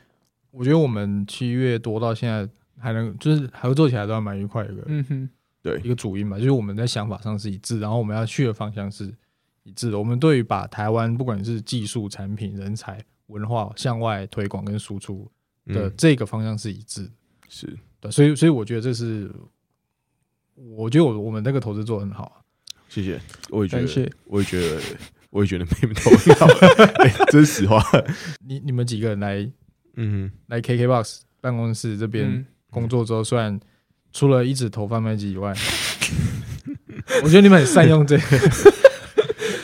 [0.51, 5.31] 我觉得我们七月多到现在还能就是合作起来都还蛮愉快的，嗯哼，
[5.63, 9.13] 对，一个主因嘛，就是我们在想法上是一致，然后我们要去的方向是
[9.63, 9.99] 一致的。
[9.99, 15.31] 我们对于把台湾不管是技术、产品、人才、文化向外推广跟输出
[15.67, 17.11] 的这个方向是一致，
[17.49, 17.77] 是。
[18.01, 19.31] 对，所以所以我觉得这是，
[20.55, 22.45] 我觉得我我们那个投资做得很好，
[22.89, 23.21] 谢谢，
[23.51, 24.81] 我也觉得，我也觉得。
[25.31, 26.47] 我也觉得没什么重要，
[27.05, 27.83] 欸， 真实话。
[28.47, 29.49] 你你们几个人来，
[29.97, 33.59] 嗯，来 KKBOX 办公室这边工作之后，虽然
[34.13, 35.55] 除了一直投贩卖机以外，
[37.23, 38.23] 我觉得你们很善用这个。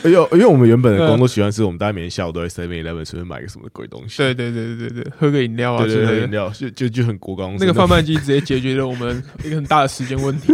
[0.05, 7.55] 因为因为我们原本的工作习惯是我们大家每天下午都在 Seven Eleven 随便买个什么鬼东西，对对对对对，喝个饮料啊，对对，喝饮料就就就很国光。
[7.59, 10.53] 那个贩卖机直接解决了我们一个很大的时间问题，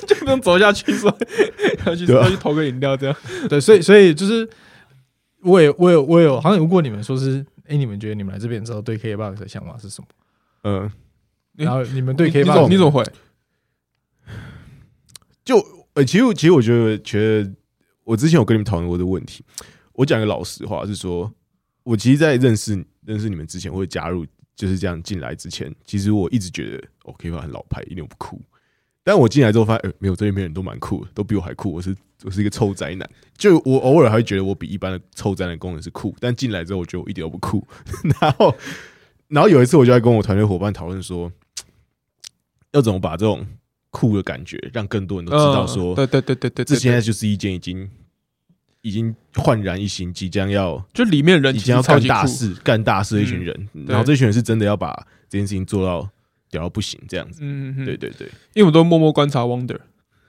[0.00, 1.14] 就不用走下去说
[1.86, 3.16] 要去要去投个饮料这样。
[3.48, 4.48] 对，所以所以就是
[5.42, 10.08] 我也我有我有好像如果你们说是，哎，你们觉得你们来这边之后对 KKBOX 的想法是什么？
[10.64, 10.90] 嗯，
[11.56, 13.04] 然后你们对 KKBOX 你怎么会？
[15.44, 15.58] 就
[15.94, 17.52] 呃，其实其实我觉得觉得。
[18.06, 19.42] 我之前有跟你们讨论过这个问题，
[19.94, 21.32] 我讲个老实话是说，
[21.84, 28.38] 我其实，在认识认识你们之前，或者加入就是这样进来之前，其实我一直觉得 OK 吧，很老派，一点都不酷。
[29.04, 31.72] 但我进来之后发现，呃，没有这边人都蛮酷的，都比我还酷。
[31.72, 31.94] 我是
[32.24, 37.64] 我是一个臭宅男，就我偶尔还会觉得我比一般的臭宅男工人是酷，但进来之后，我觉得我一点都不酷。
[38.20, 38.56] 然后，
[39.28, 41.30] 然后有一次，我就在跟我团队伙伴讨论说，
[42.72, 43.46] 要怎么把这种。
[43.96, 47.88] 酷的感觉，让更多人都知道说，对对对对对，这现在就是一件已经
[48.80, 54.92] 已经焕然一新，即将要就里面人已经要干大事、干大事的一群人，然后这群人是真的要把
[55.28, 56.10] 这件事情做到
[56.54, 57.40] 屌到不行这样子。
[57.42, 59.78] 嗯，对对对，因为我都默默观察 Wonder，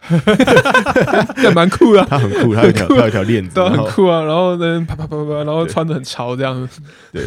[1.43, 4.23] 也蛮酷的，他很酷，他有条他有条链子，很酷啊。
[4.23, 6.81] 然后呢，啪啪啪啪，然后穿的很潮这样子，
[7.13, 7.23] 对，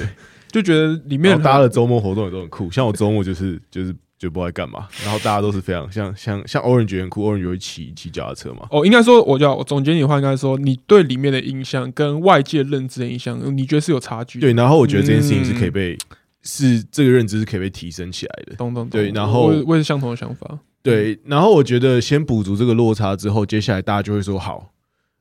[0.50, 3.94] 就觉得里面大家的周末活动也都很酷，像我周末就是就是。
[4.18, 8.66] 就不知道干嘛，然后大家都是非常像像像 Orange 很酷，Orange 会骑骑脚踏车嘛？
[8.72, 14.40] 哦，应该说，我叫我总结你的话，应该说你对里面的印象跟外界认知的印象，你觉得是有差距？
[14.40, 18.56] 对，然后我觉得这件事情是可以被，嗯、是这个认知是可以被提升起来的。
[18.56, 18.90] 懂懂懂。
[18.90, 20.58] 对，然后我，是相同的想法。
[20.82, 24.72] 对，然后我觉得先补足这个落差之后，接下来大家就会说好，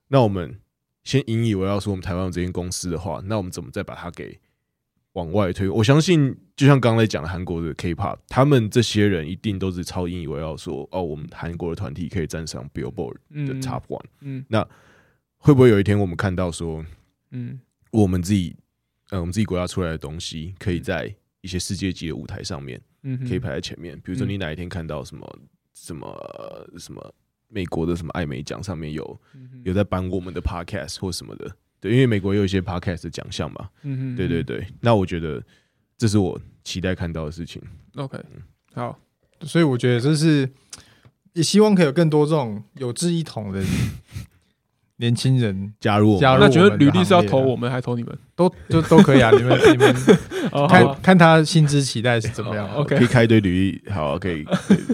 [0.09, 0.59] 那我们
[1.03, 4.39] 先引以为傲说我们台湾有这间公司的话，那我们怎么再把它给？
[5.13, 14.05] 往外推，我相信就像刚才讲的韩国的 K-pop，他们这些人一定都是超引以为傲，说哦，我们韩国的团体可以站上 Billboard 的 Top One。
[14.21, 14.63] 嗯，那
[15.37, 16.85] 会不会有一天我们看到说，
[17.31, 17.59] 嗯，
[17.91, 18.55] 我们自己，
[19.09, 23.97] 呃，我们自己国家出来的东西，可以在一些世界级的舞台上面，嗯，可以排在前面。
[24.01, 25.39] 比如说你哪一天看到什么
[25.73, 27.13] 什么什么
[27.47, 29.21] 美国的什么艾美奖上面有
[29.63, 31.55] 有在颁我们的 Podcast 或什么的。
[31.79, 35.41] 对，因为美国有一些 podcast 的奖项嘛，嗯哼，对对对，那我觉得
[35.95, 37.61] 这是我期待看到的事情。
[37.95, 38.19] OK，
[38.73, 38.99] 好，
[39.41, 40.49] 所以我觉得这是
[41.33, 43.63] 也希望可以有更多这种有志一同的
[44.97, 46.19] 年轻人加入。
[46.19, 48.17] 加入，那觉得履历是要投我们，还投你们？
[48.35, 49.95] 都就都可以啊，你们 你们
[50.67, 54.45] 看看他薪资期待是怎么样？OK，可以开一堆履历，好，可以。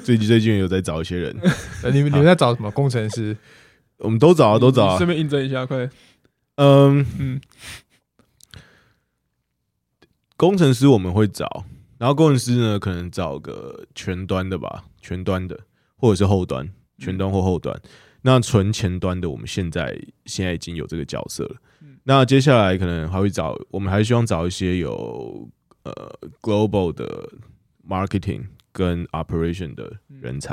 [0.03, 1.35] 最近最近有在找一些人，
[1.93, 3.35] 你们你们在找什么工程师？
[3.97, 5.89] 我们都找啊，都找啊，顺便印证一下，快。
[6.55, 7.41] 嗯嗯，
[10.35, 11.65] 工程师我们会找，
[11.97, 15.57] 然后工程师呢，可能找个全端的吧，全端的
[15.95, 17.79] 或者是后端，全端或后端。
[18.23, 21.55] 那纯前端的，我们现在现在已经有这个角色了。
[22.03, 25.47] 那接下来可能还会找，我们还是希望找一些有
[25.83, 27.29] 呃 global 的
[27.87, 30.51] marketing 跟 operation 的人才。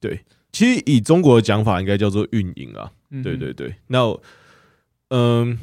[0.00, 2.90] 对，其实以中国的讲法，应该叫做运营啊。
[3.22, 4.18] 对对对，那。
[5.14, 5.58] 嗯，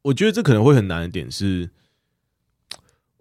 [0.00, 1.68] 我觉得这可能会很难的点是，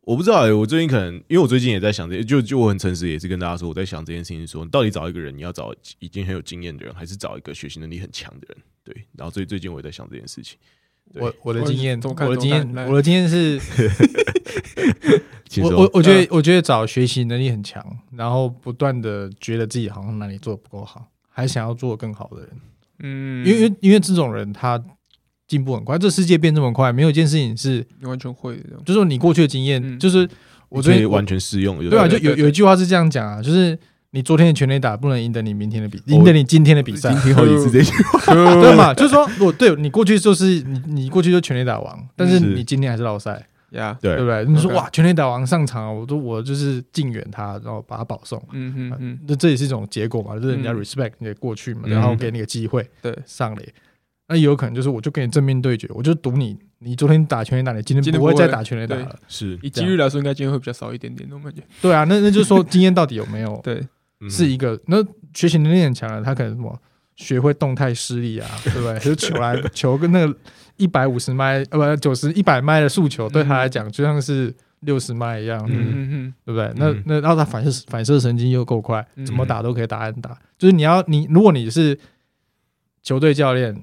[0.06, 8.58] 我不知道哎、欸，我最近可能因为我最近也在想这，就就我很诚实，也是跟大家说，我在想这件事情，说你到底找一个人，你要找已经很有经验的人，还是找一个学习能力很强的人？
[8.84, 10.58] 对，然后所以最近我也在想这件事情。
[11.16, 13.60] 我我的经验，我的经验，我的经验是，
[15.62, 22.50] 我我我觉得我觉得找学习能力很强，然后不断的觉得自己好像哪里做的不够好，还想要做更好的人。
[23.00, 24.84] 嗯，因为因为这种人他
[25.48, 28.78] 进步很快，这世界变这么快，没有一件事情是完全会的。
[28.86, 30.28] 就是说你过去的经验，嗯、就是
[30.70, 31.78] 我觉得完全适用。
[31.90, 33.78] 对啊，就有有一句话是这样讲啊，就是
[34.12, 37.12] 你昨天的全垒打不能赢得你明天的比，赢得你今天的比赛。
[37.14, 38.94] 今天好几次这句话， 对嘛？
[38.94, 43.48] 就是说，我对你过去就是你你过去就全垒打王，但是你今天还是老赛。
[43.72, 44.46] 呀，对不对？
[44.46, 48.42] 你说哇，全垒打王上场，我都我就是敬远他，然后把他保送。
[48.54, 53.74] 嗯嗯嗯，那这也是一种结果嘛，就是人家 respect 你的过去嘛，然后给你个机会，对，上垒。
[54.28, 59.20] 那也有可能就是我就跟你正面对决，我就赌你，你昨天打全垒打，你今天不会再打全垒打了。
[59.28, 61.62] 是以几率来说，应该今天会比较少一点点，那种感觉。
[61.82, 63.60] 对啊，那那就是说经验到底有没有？
[63.64, 63.86] 对，
[64.30, 64.98] 是一个那
[65.34, 66.78] 学习能力很强的，他可能什么
[67.16, 69.00] 学会动态视力啊，对不对？
[69.00, 70.36] 就球来球跟那个。
[70.78, 76.70] 一百五十迈呃不九十一百迈的速球对他来讲就像是六十迈一样，嗯嗯嗯，对不对？
[76.76, 80.38] 那那然后他反射反射神经又够快，怎么打都可以打安打。
[80.58, 81.98] 就是你要你如果你是
[83.02, 83.74] 球队教练，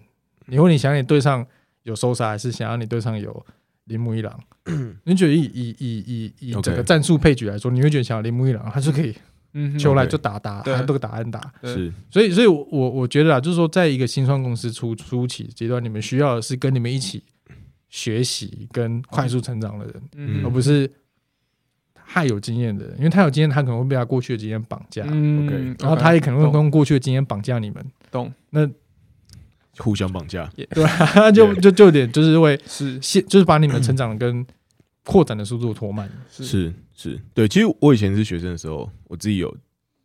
[0.47, 1.47] 你或你想你队上
[1.83, 3.45] 有搜杀，还是想要你队上有
[3.85, 4.39] 铃木一郎？
[5.05, 9.15] 你觉得以以以以以整个战术配局来说，你会觉得想要铃木一郎，他是可以
[9.55, 11.53] 嗯，球来就打打，对还都打按打。
[11.63, 17.23] 是，所以，所以我我觉得啊，就是说，在一个新创公司初初期阶段，你们需要的是跟你们一起
[17.91, 20.91] 学习跟快速成长的人，嗯而不是
[21.95, 27.85] 太有经验的人，因为太有经验，他可能会被他过去的经验绑架，嗯 OK 然后他也可能会用过去的经验绑架你们。
[28.11, 28.33] 懂？
[28.49, 28.67] 那
[29.79, 30.51] 互相绑架。
[30.71, 34.45] 对啊， 就就就有点就是会是现，就是把你们 成长跟
[35.05, 36.11] 扩展的速度拖慢。
[36.31, 37.49] 是是，对。
[37.49, 39.51] 其实我以前是学生的时候，我自己有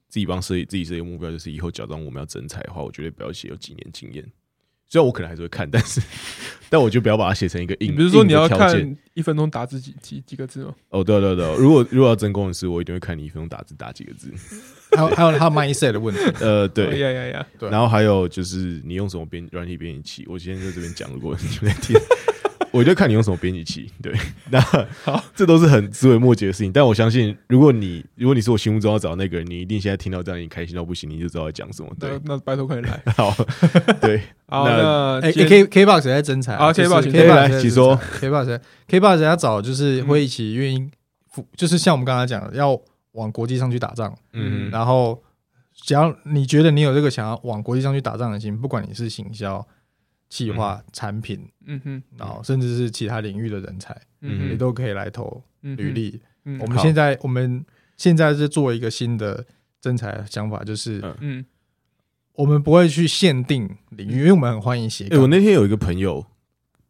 [0.07, 4.25] 自己帮设计自己设计目标，就是以后假装我们要整财的话，我绝对不要写有几年经验。
[4.89, 6.01] 虽然我可能还是会看，但是
[6.69, 7.95] 但我就不要把它写成一个硬。
[7.95, 10.73] 比如说你要看一分钟打字几几几个字吗？
[10.89, 14.31] 哦，对对对，如果如果要真工程师，我一定会看你一分钟打字打几个字。
[14.95, 16.21] 还有还有还有 mindset 的问题。
[16.39, 16.99] 呃，哦对。
[16.99, 17.47] 呀呀呀！
[17.59, 20.25] 对然后还有就是你用什么编软体编辑器？
[20.29, 21.95] 我今天在这边讲，如果你们在听，
[22.71, 23.91] 我就看你用什么编辑器。
[24.01, 24.13] 对，
[24.51, 24.59] 那
[25.03, 26.71] 好，这都是很枝微末节的事情。
[26.71, 31.89] 但我相信，如果你如果你是我心目中要找的那个人，你一定现在听到这样，你开心到不行，你就知道在讲什么。
[31.99, 33.01] 对那，那拜托快点来。
[33.13, 33.35] 好，
[34.01, 40.89] 对， 好，那，K K box 也在征才啊 K 对 box 来请说 K box K box 人家找就是会一起愿意
[41.31, 42.79] 付，就是像我们刚才讲的，要
[43.13, 45.21] 往国际上去打仗，嗯然后
[45.73, 49.65] 只要你觉得你有这个想要往国际上去打仗的心，不管你是行销、
[50.29, 56.21] 企划、产品，嗯哼，然后甚至是其他领域的人才，嗯也都可以来投嗯履历。
[56.45, 56.59] 嗯。
[56.59, 57.65] 我们现在我们
[57.95, 59.45] 现在是做一个新的
[59.79, 61.15] 征才想法，就是嗯。
[61.21, 61.45] 嗯
[62.33, 65.25] 我们不会去限定领域，因为我们很欢迎斜哎、我。
[65.25, 66.23] 那天有一个朋友，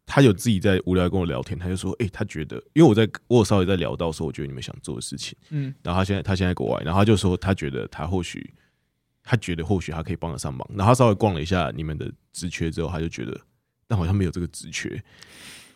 [0.06, 5.38] 他有自己在无聊跟我聊天，他就说：“哎、他觉得，因为我在我有稍微在聊到说，我觉得你们想做的事情。
[5.52, 5.74] 嗯。
[5.82, 8.54] 然后他现在他现在在国外，然后他就说，他觉得他或许
[9.30, 10.66] 他觉得或许他可以帮得上忙。
[10.74, 13.38] 然后他稍微逛了一下你们的职缺之后，他就觉得，
[13.86, 14.90] 但好像没有这个职缺，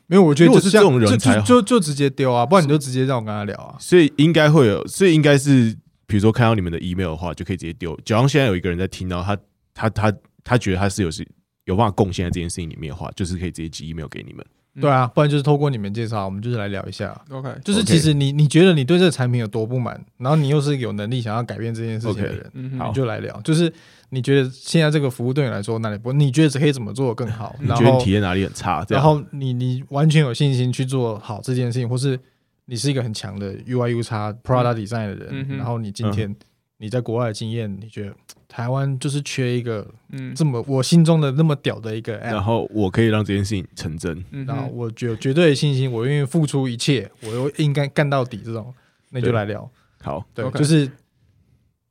[0.08, 3.76] 没有，我觉得如果就是这种人才就就就就直接丢啊，不然你就直接让我跟他聊啊。
[3.78, 5.76] 所以应该会有，所以应该是
[6.08, 7.94] 比如说看到你们的 email 的话，就可以直接丢。
[8.06, 9.38] 假如现在有一个人在听到他
[9.74, 11.28] 他他他觉得他是有是
[11.66, 14.46] 有办法贡献在这件事情里面的话，就是可以直接寄 email 给你们。
[14.76, 17.14] 嗯对啊，不然就是透过你们介绍，我们就是来聊一下。
[17.30, 23.38] ，OK，就是其实你你觉得你对这个产品有多不满，然后你又是有能力想要改变这件事情的人，你就来聊。
[23.42, 23.72] 就是
[24.12, 26.14] 你觉得现在这个服务对你来说哪里不？
[26.14, 27.54] 你觉得可以怎么做更好？
[27.60, 28.86] 你觉得你体验哪里很差？
[28.88, 32.18] 然后你你完全有信心去做好这件事情，或是
[32.66, 36.34] 你是一个很强的 UI UX product design 的人，嗯然后你今天
[36.82, 38.16] 你在国外的经验，你觉得
[38.50, 40.34] 台湾就是缺一个嗯。
[40.34, 44.26] 这么我心中的那么屌的一个 app，然后我可以让这件事情成真。
[44.32, 48.74] 嗯然后我有绝对的信心，我愿意付出一切，我又应该干到底，这种
[49.12, 49.70] 那你就对来聊。
[50.02, 50.90] 好，对就是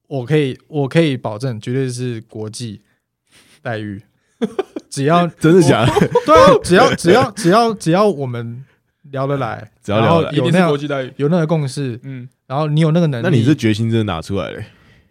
[0.09, 2.83] 我可以我可以保证，绝对是国际
[3.63, 4.03] 待遇，
[4.91, 6.11] 只要 真的假的？
[6.27, 8.65] 对啊，只要只要只要只要我们
[9.13, 11.13] 聊得来，只要聊有那样国际待遇。
[11.17, 14.61] 有那个共识，嗯，然后你有那个能力，那你这决心真的拿出来了、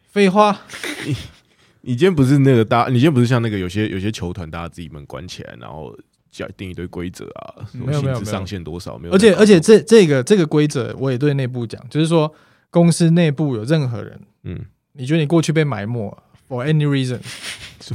[0.10, 0.60] 废话，
[1.06, 1.16] 你
[1.82, 5.96] 你今天不是那个大，你今天不是像那个有些有些球团，大家自己门关起来，然后
[6.32, 12.34] 讲定一堆规则啊，什么没有没有上限多少，没有而且而且这这个这个规则我也对内部讲，就是说
[12.70, 14.60] 公司内部有任何人，嗯，
[14.94, 17.20] 你觉得你过去被埋没，for any reason，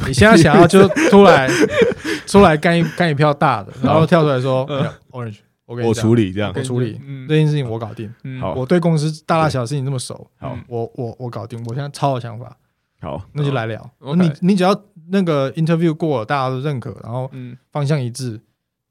[0.06, 1.48] 你现在想要就出来
[2.26, 4.88] 出来干一干一票大的，然后跳出来说嗯。
[5.10, 7.00] Orange，我我处理这样我处理。
[7.06, 7.26] 嗯。
[7.28, 8.40] 这件事情我搞定，嗯。
[8.40, 8.54] 好。
[8.54, 10.56] 我对公司大大小小事情那么熟，好。
[10.68, 12.56] 我我我搞定，我现在超有想法，
[13.00, 13.90] 好，那就来聊。
[14.16, 14.78] 你你只要
[15.10, 17.56] 那个 interview 过了，大家都认可，然后嗯。
[17.72, 18.40] 方向一致，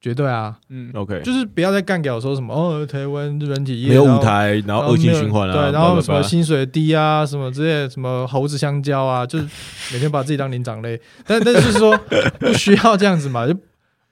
[0.00, 0.90] 绝对啊，嗯。
[0.94, 9.44] OK，就是不要再干掉说什么哦，台湾日本体业没有舞台，然然后恶性循环啊，对，然后什么薪水低啊，什么之类，什么猴子香蕉啊，就是
[9.92, 11.00] 每天把自己当灵长类。
[11.26, 11.96] 但但是说
[12.38, 13.56] 不需要这样子嘛，就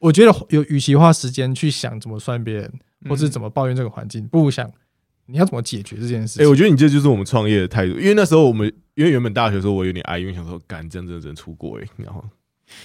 [0.02, 2.72] 我觉得有，与其花时间去想怎么算别人，
[3.08, 4.68] 或是怎么抱怨这个环境，不如想
[5.26, 6.50] 你要怎么解决这件事哎、情。
[6.50, 12.24] 我觉得你这就是我们创业的态度，因为那时候我们，因为原本大学的时候我有点哀，因为想说，干，真的真的出国哎、然后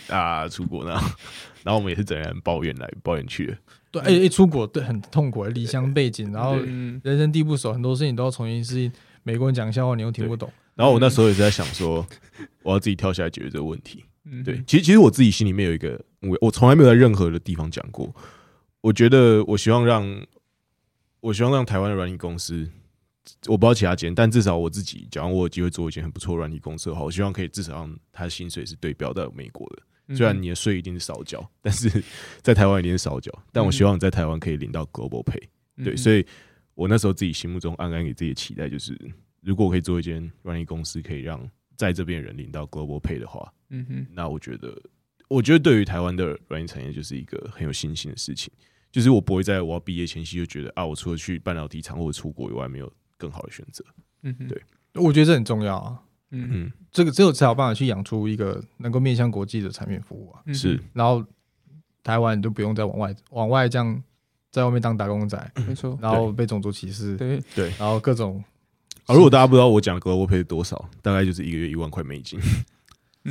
[0.10, 0.92] 啊出国呢，
[1.66, 3.58] 然后我们也是整人抱怨来抱怨去的，
[3.90, 8.92] 对，哎、一出国对很痛苦，离乡背景，然后嗯人生地不熟，很多事情都要重新适应。
[9.24, 12.06] 美国人讲笑话你又听不懂，然后我那时候也是在想说，
[12.62, 14.06] 我要自己跳下来解决这个问题。
[14.30, 18.14] 嗯对，其实其实我自己心里面有一个目标，我从来没有在任何的地方讲过。
[18.82, 20.26] 我觉得我希望让，
[21.20, 22.70] 我希望让台湾的软体公司，
[23.48, 29.78] 我不知道其他间，但至少我自己，假如我有机会做一间很不错的软体公司的话，我希望可以至少让他的薪水是对标到美国的。
[30.10, 32.02] 嗯虽然你的税一定是少缴，但是
[32.42, 33.30] 在台湾一定是少缴。
[33.52, 35.44] 但我希望在台湾可以领到 Global Pay。
[35.84, 36.26] 对，嗯所以
[36.76, 38.98] 我那时候自己心目中暗暗给自己的期待就是，
[39.42, 44.82] 如果我可以做一间软体公司，可以让在这边的人领到 Global Pay 的话，嗯哼那我觉得，
[45.28, 48.52] 我觉得对于台湾的软件产业就是一个很有信心的事情。
[48.90, 53.84] 就是我不会在我要毕业前夕就觉得啊，我除了去半导体厂或者出国以外，没有更好的选择。
[54.24, 54.60] 嗯哼对
[54.94, 56.00] 我觉得这很重要啊。
[56.32, 60.42] 嗯嗯，这个只有才有办法去养出一个能够面向国际的产品服务啊。
[60.46, 61.24] 嗯是，然后
[62.04, 64.02] 台湾你就不用再往外往外这样
[64.52, 67.16] 在外面当打工仔，没错，然后被种族歧视，
[67.54, 68.44] 对，然后各种
[69.06, 72.40] 啊，如果大家不知道我讲 Global Pay 多少，大概就是一个月一万块美金，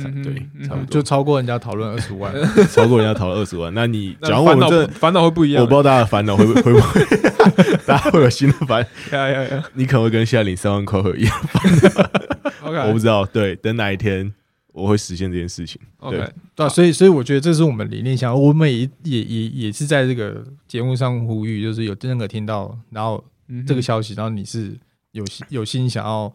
[0.05, 0.85] 嗯对嗯差不多。
[0.89, 2.33] 就超过人家讨论二十万。
[2.71, 3.73] 超过人家讨论二十万。
[3.73, 7.01] 那你那假如我们这，烦恼会不一样，我不知道大家的烦恼会不会会不会，
[7.85, 9.63] 大家会有新的烦，呀呀呀。
[9.73, 11.41] 你可能会跟现在领三万块会一样，，
[12.63, 13.25] OK，我不知道。
[13.25, 14.33] 对，等哪一天
[14.73, 15.79] 我会实现这件事情。
[15.99, 16.17] OK，
[16.55, 16.65] 对。
[16.65, 23.23] 啊，所以所以我觉得这是我们理念想，我们也也也也是在这个节目上呼吁，就是有任何听到，然后
[23.65, 24.75] 这个消息，然后你是
[25.11, 26.31] 有心有心想要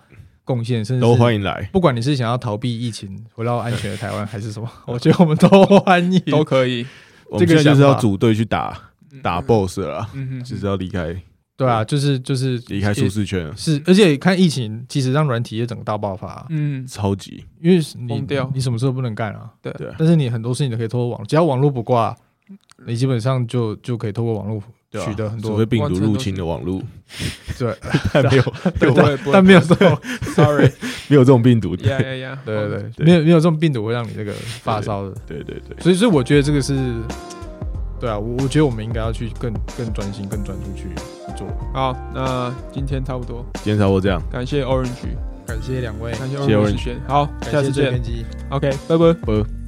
[0.53, 1.42] 贡献，甚至都欢迎。
[1.42, 1.66] 来。
[1.72, 5.48] 不管你是想要逃避疫情，回到安全的台湾，还是什么， 我觉得我们都
[5.80, 6.20] 欢迎。
[6.30, 6.86] 都可以，
[7.30, 8.76] 我们这个现在就是要组队去打
[9.22, 9.46] 打嗯。
[9.46, 11.16] BOSS 了啦，嗯哼，就是要离开。
[11.57, 17.44] 对啊，就是就是离开舒适圈，是，而且看疫情，其实让软体业整个大爆发、嗯，超级。
[17.61, 18.50] 因为你掉。
[18.55, 19.50] 你什么事都不能干啊。
[19.62, 19.72] 对。
[19.74, 19.88] 对。
[19.88, 22.16] 啊但是你很多事情都可以透过网，只要网络不挂，
[22.86, 24.61] 你基本上就就可以透过网络
[24.93, 26.80] 对啊取得很多除非病毒入侵的网络，
[27.59, 27.74] 对，
[28.12, 28.43] 但没有
[28.78, 29.99] 对不会不会但没有这种
[30.34, 30.70] ，，Sorry，
[31.09, 31.74] 没有这种病毒。
[31.76, 33.07] 呀呀呀，对对对，对。
[33.07, 34.32] 没有没有这种病毒会让你那个
[34.62, 36.74] 发烧的，对对对，所以所以我觉得这个是，
[37.99, 41.49] 对啊，我我觉得我们应该要去更更专心、更专注去去做。
[41.72, 45.16] 好，那今天差不多，今天差不多这样，感谢 Orange，
[45.47, 47.99] 感谢两位，感谢谢谢 Orange 好，下次见。
[48.51, 49.12] ，OK，拜拜。
[49.14, 49.61] 不。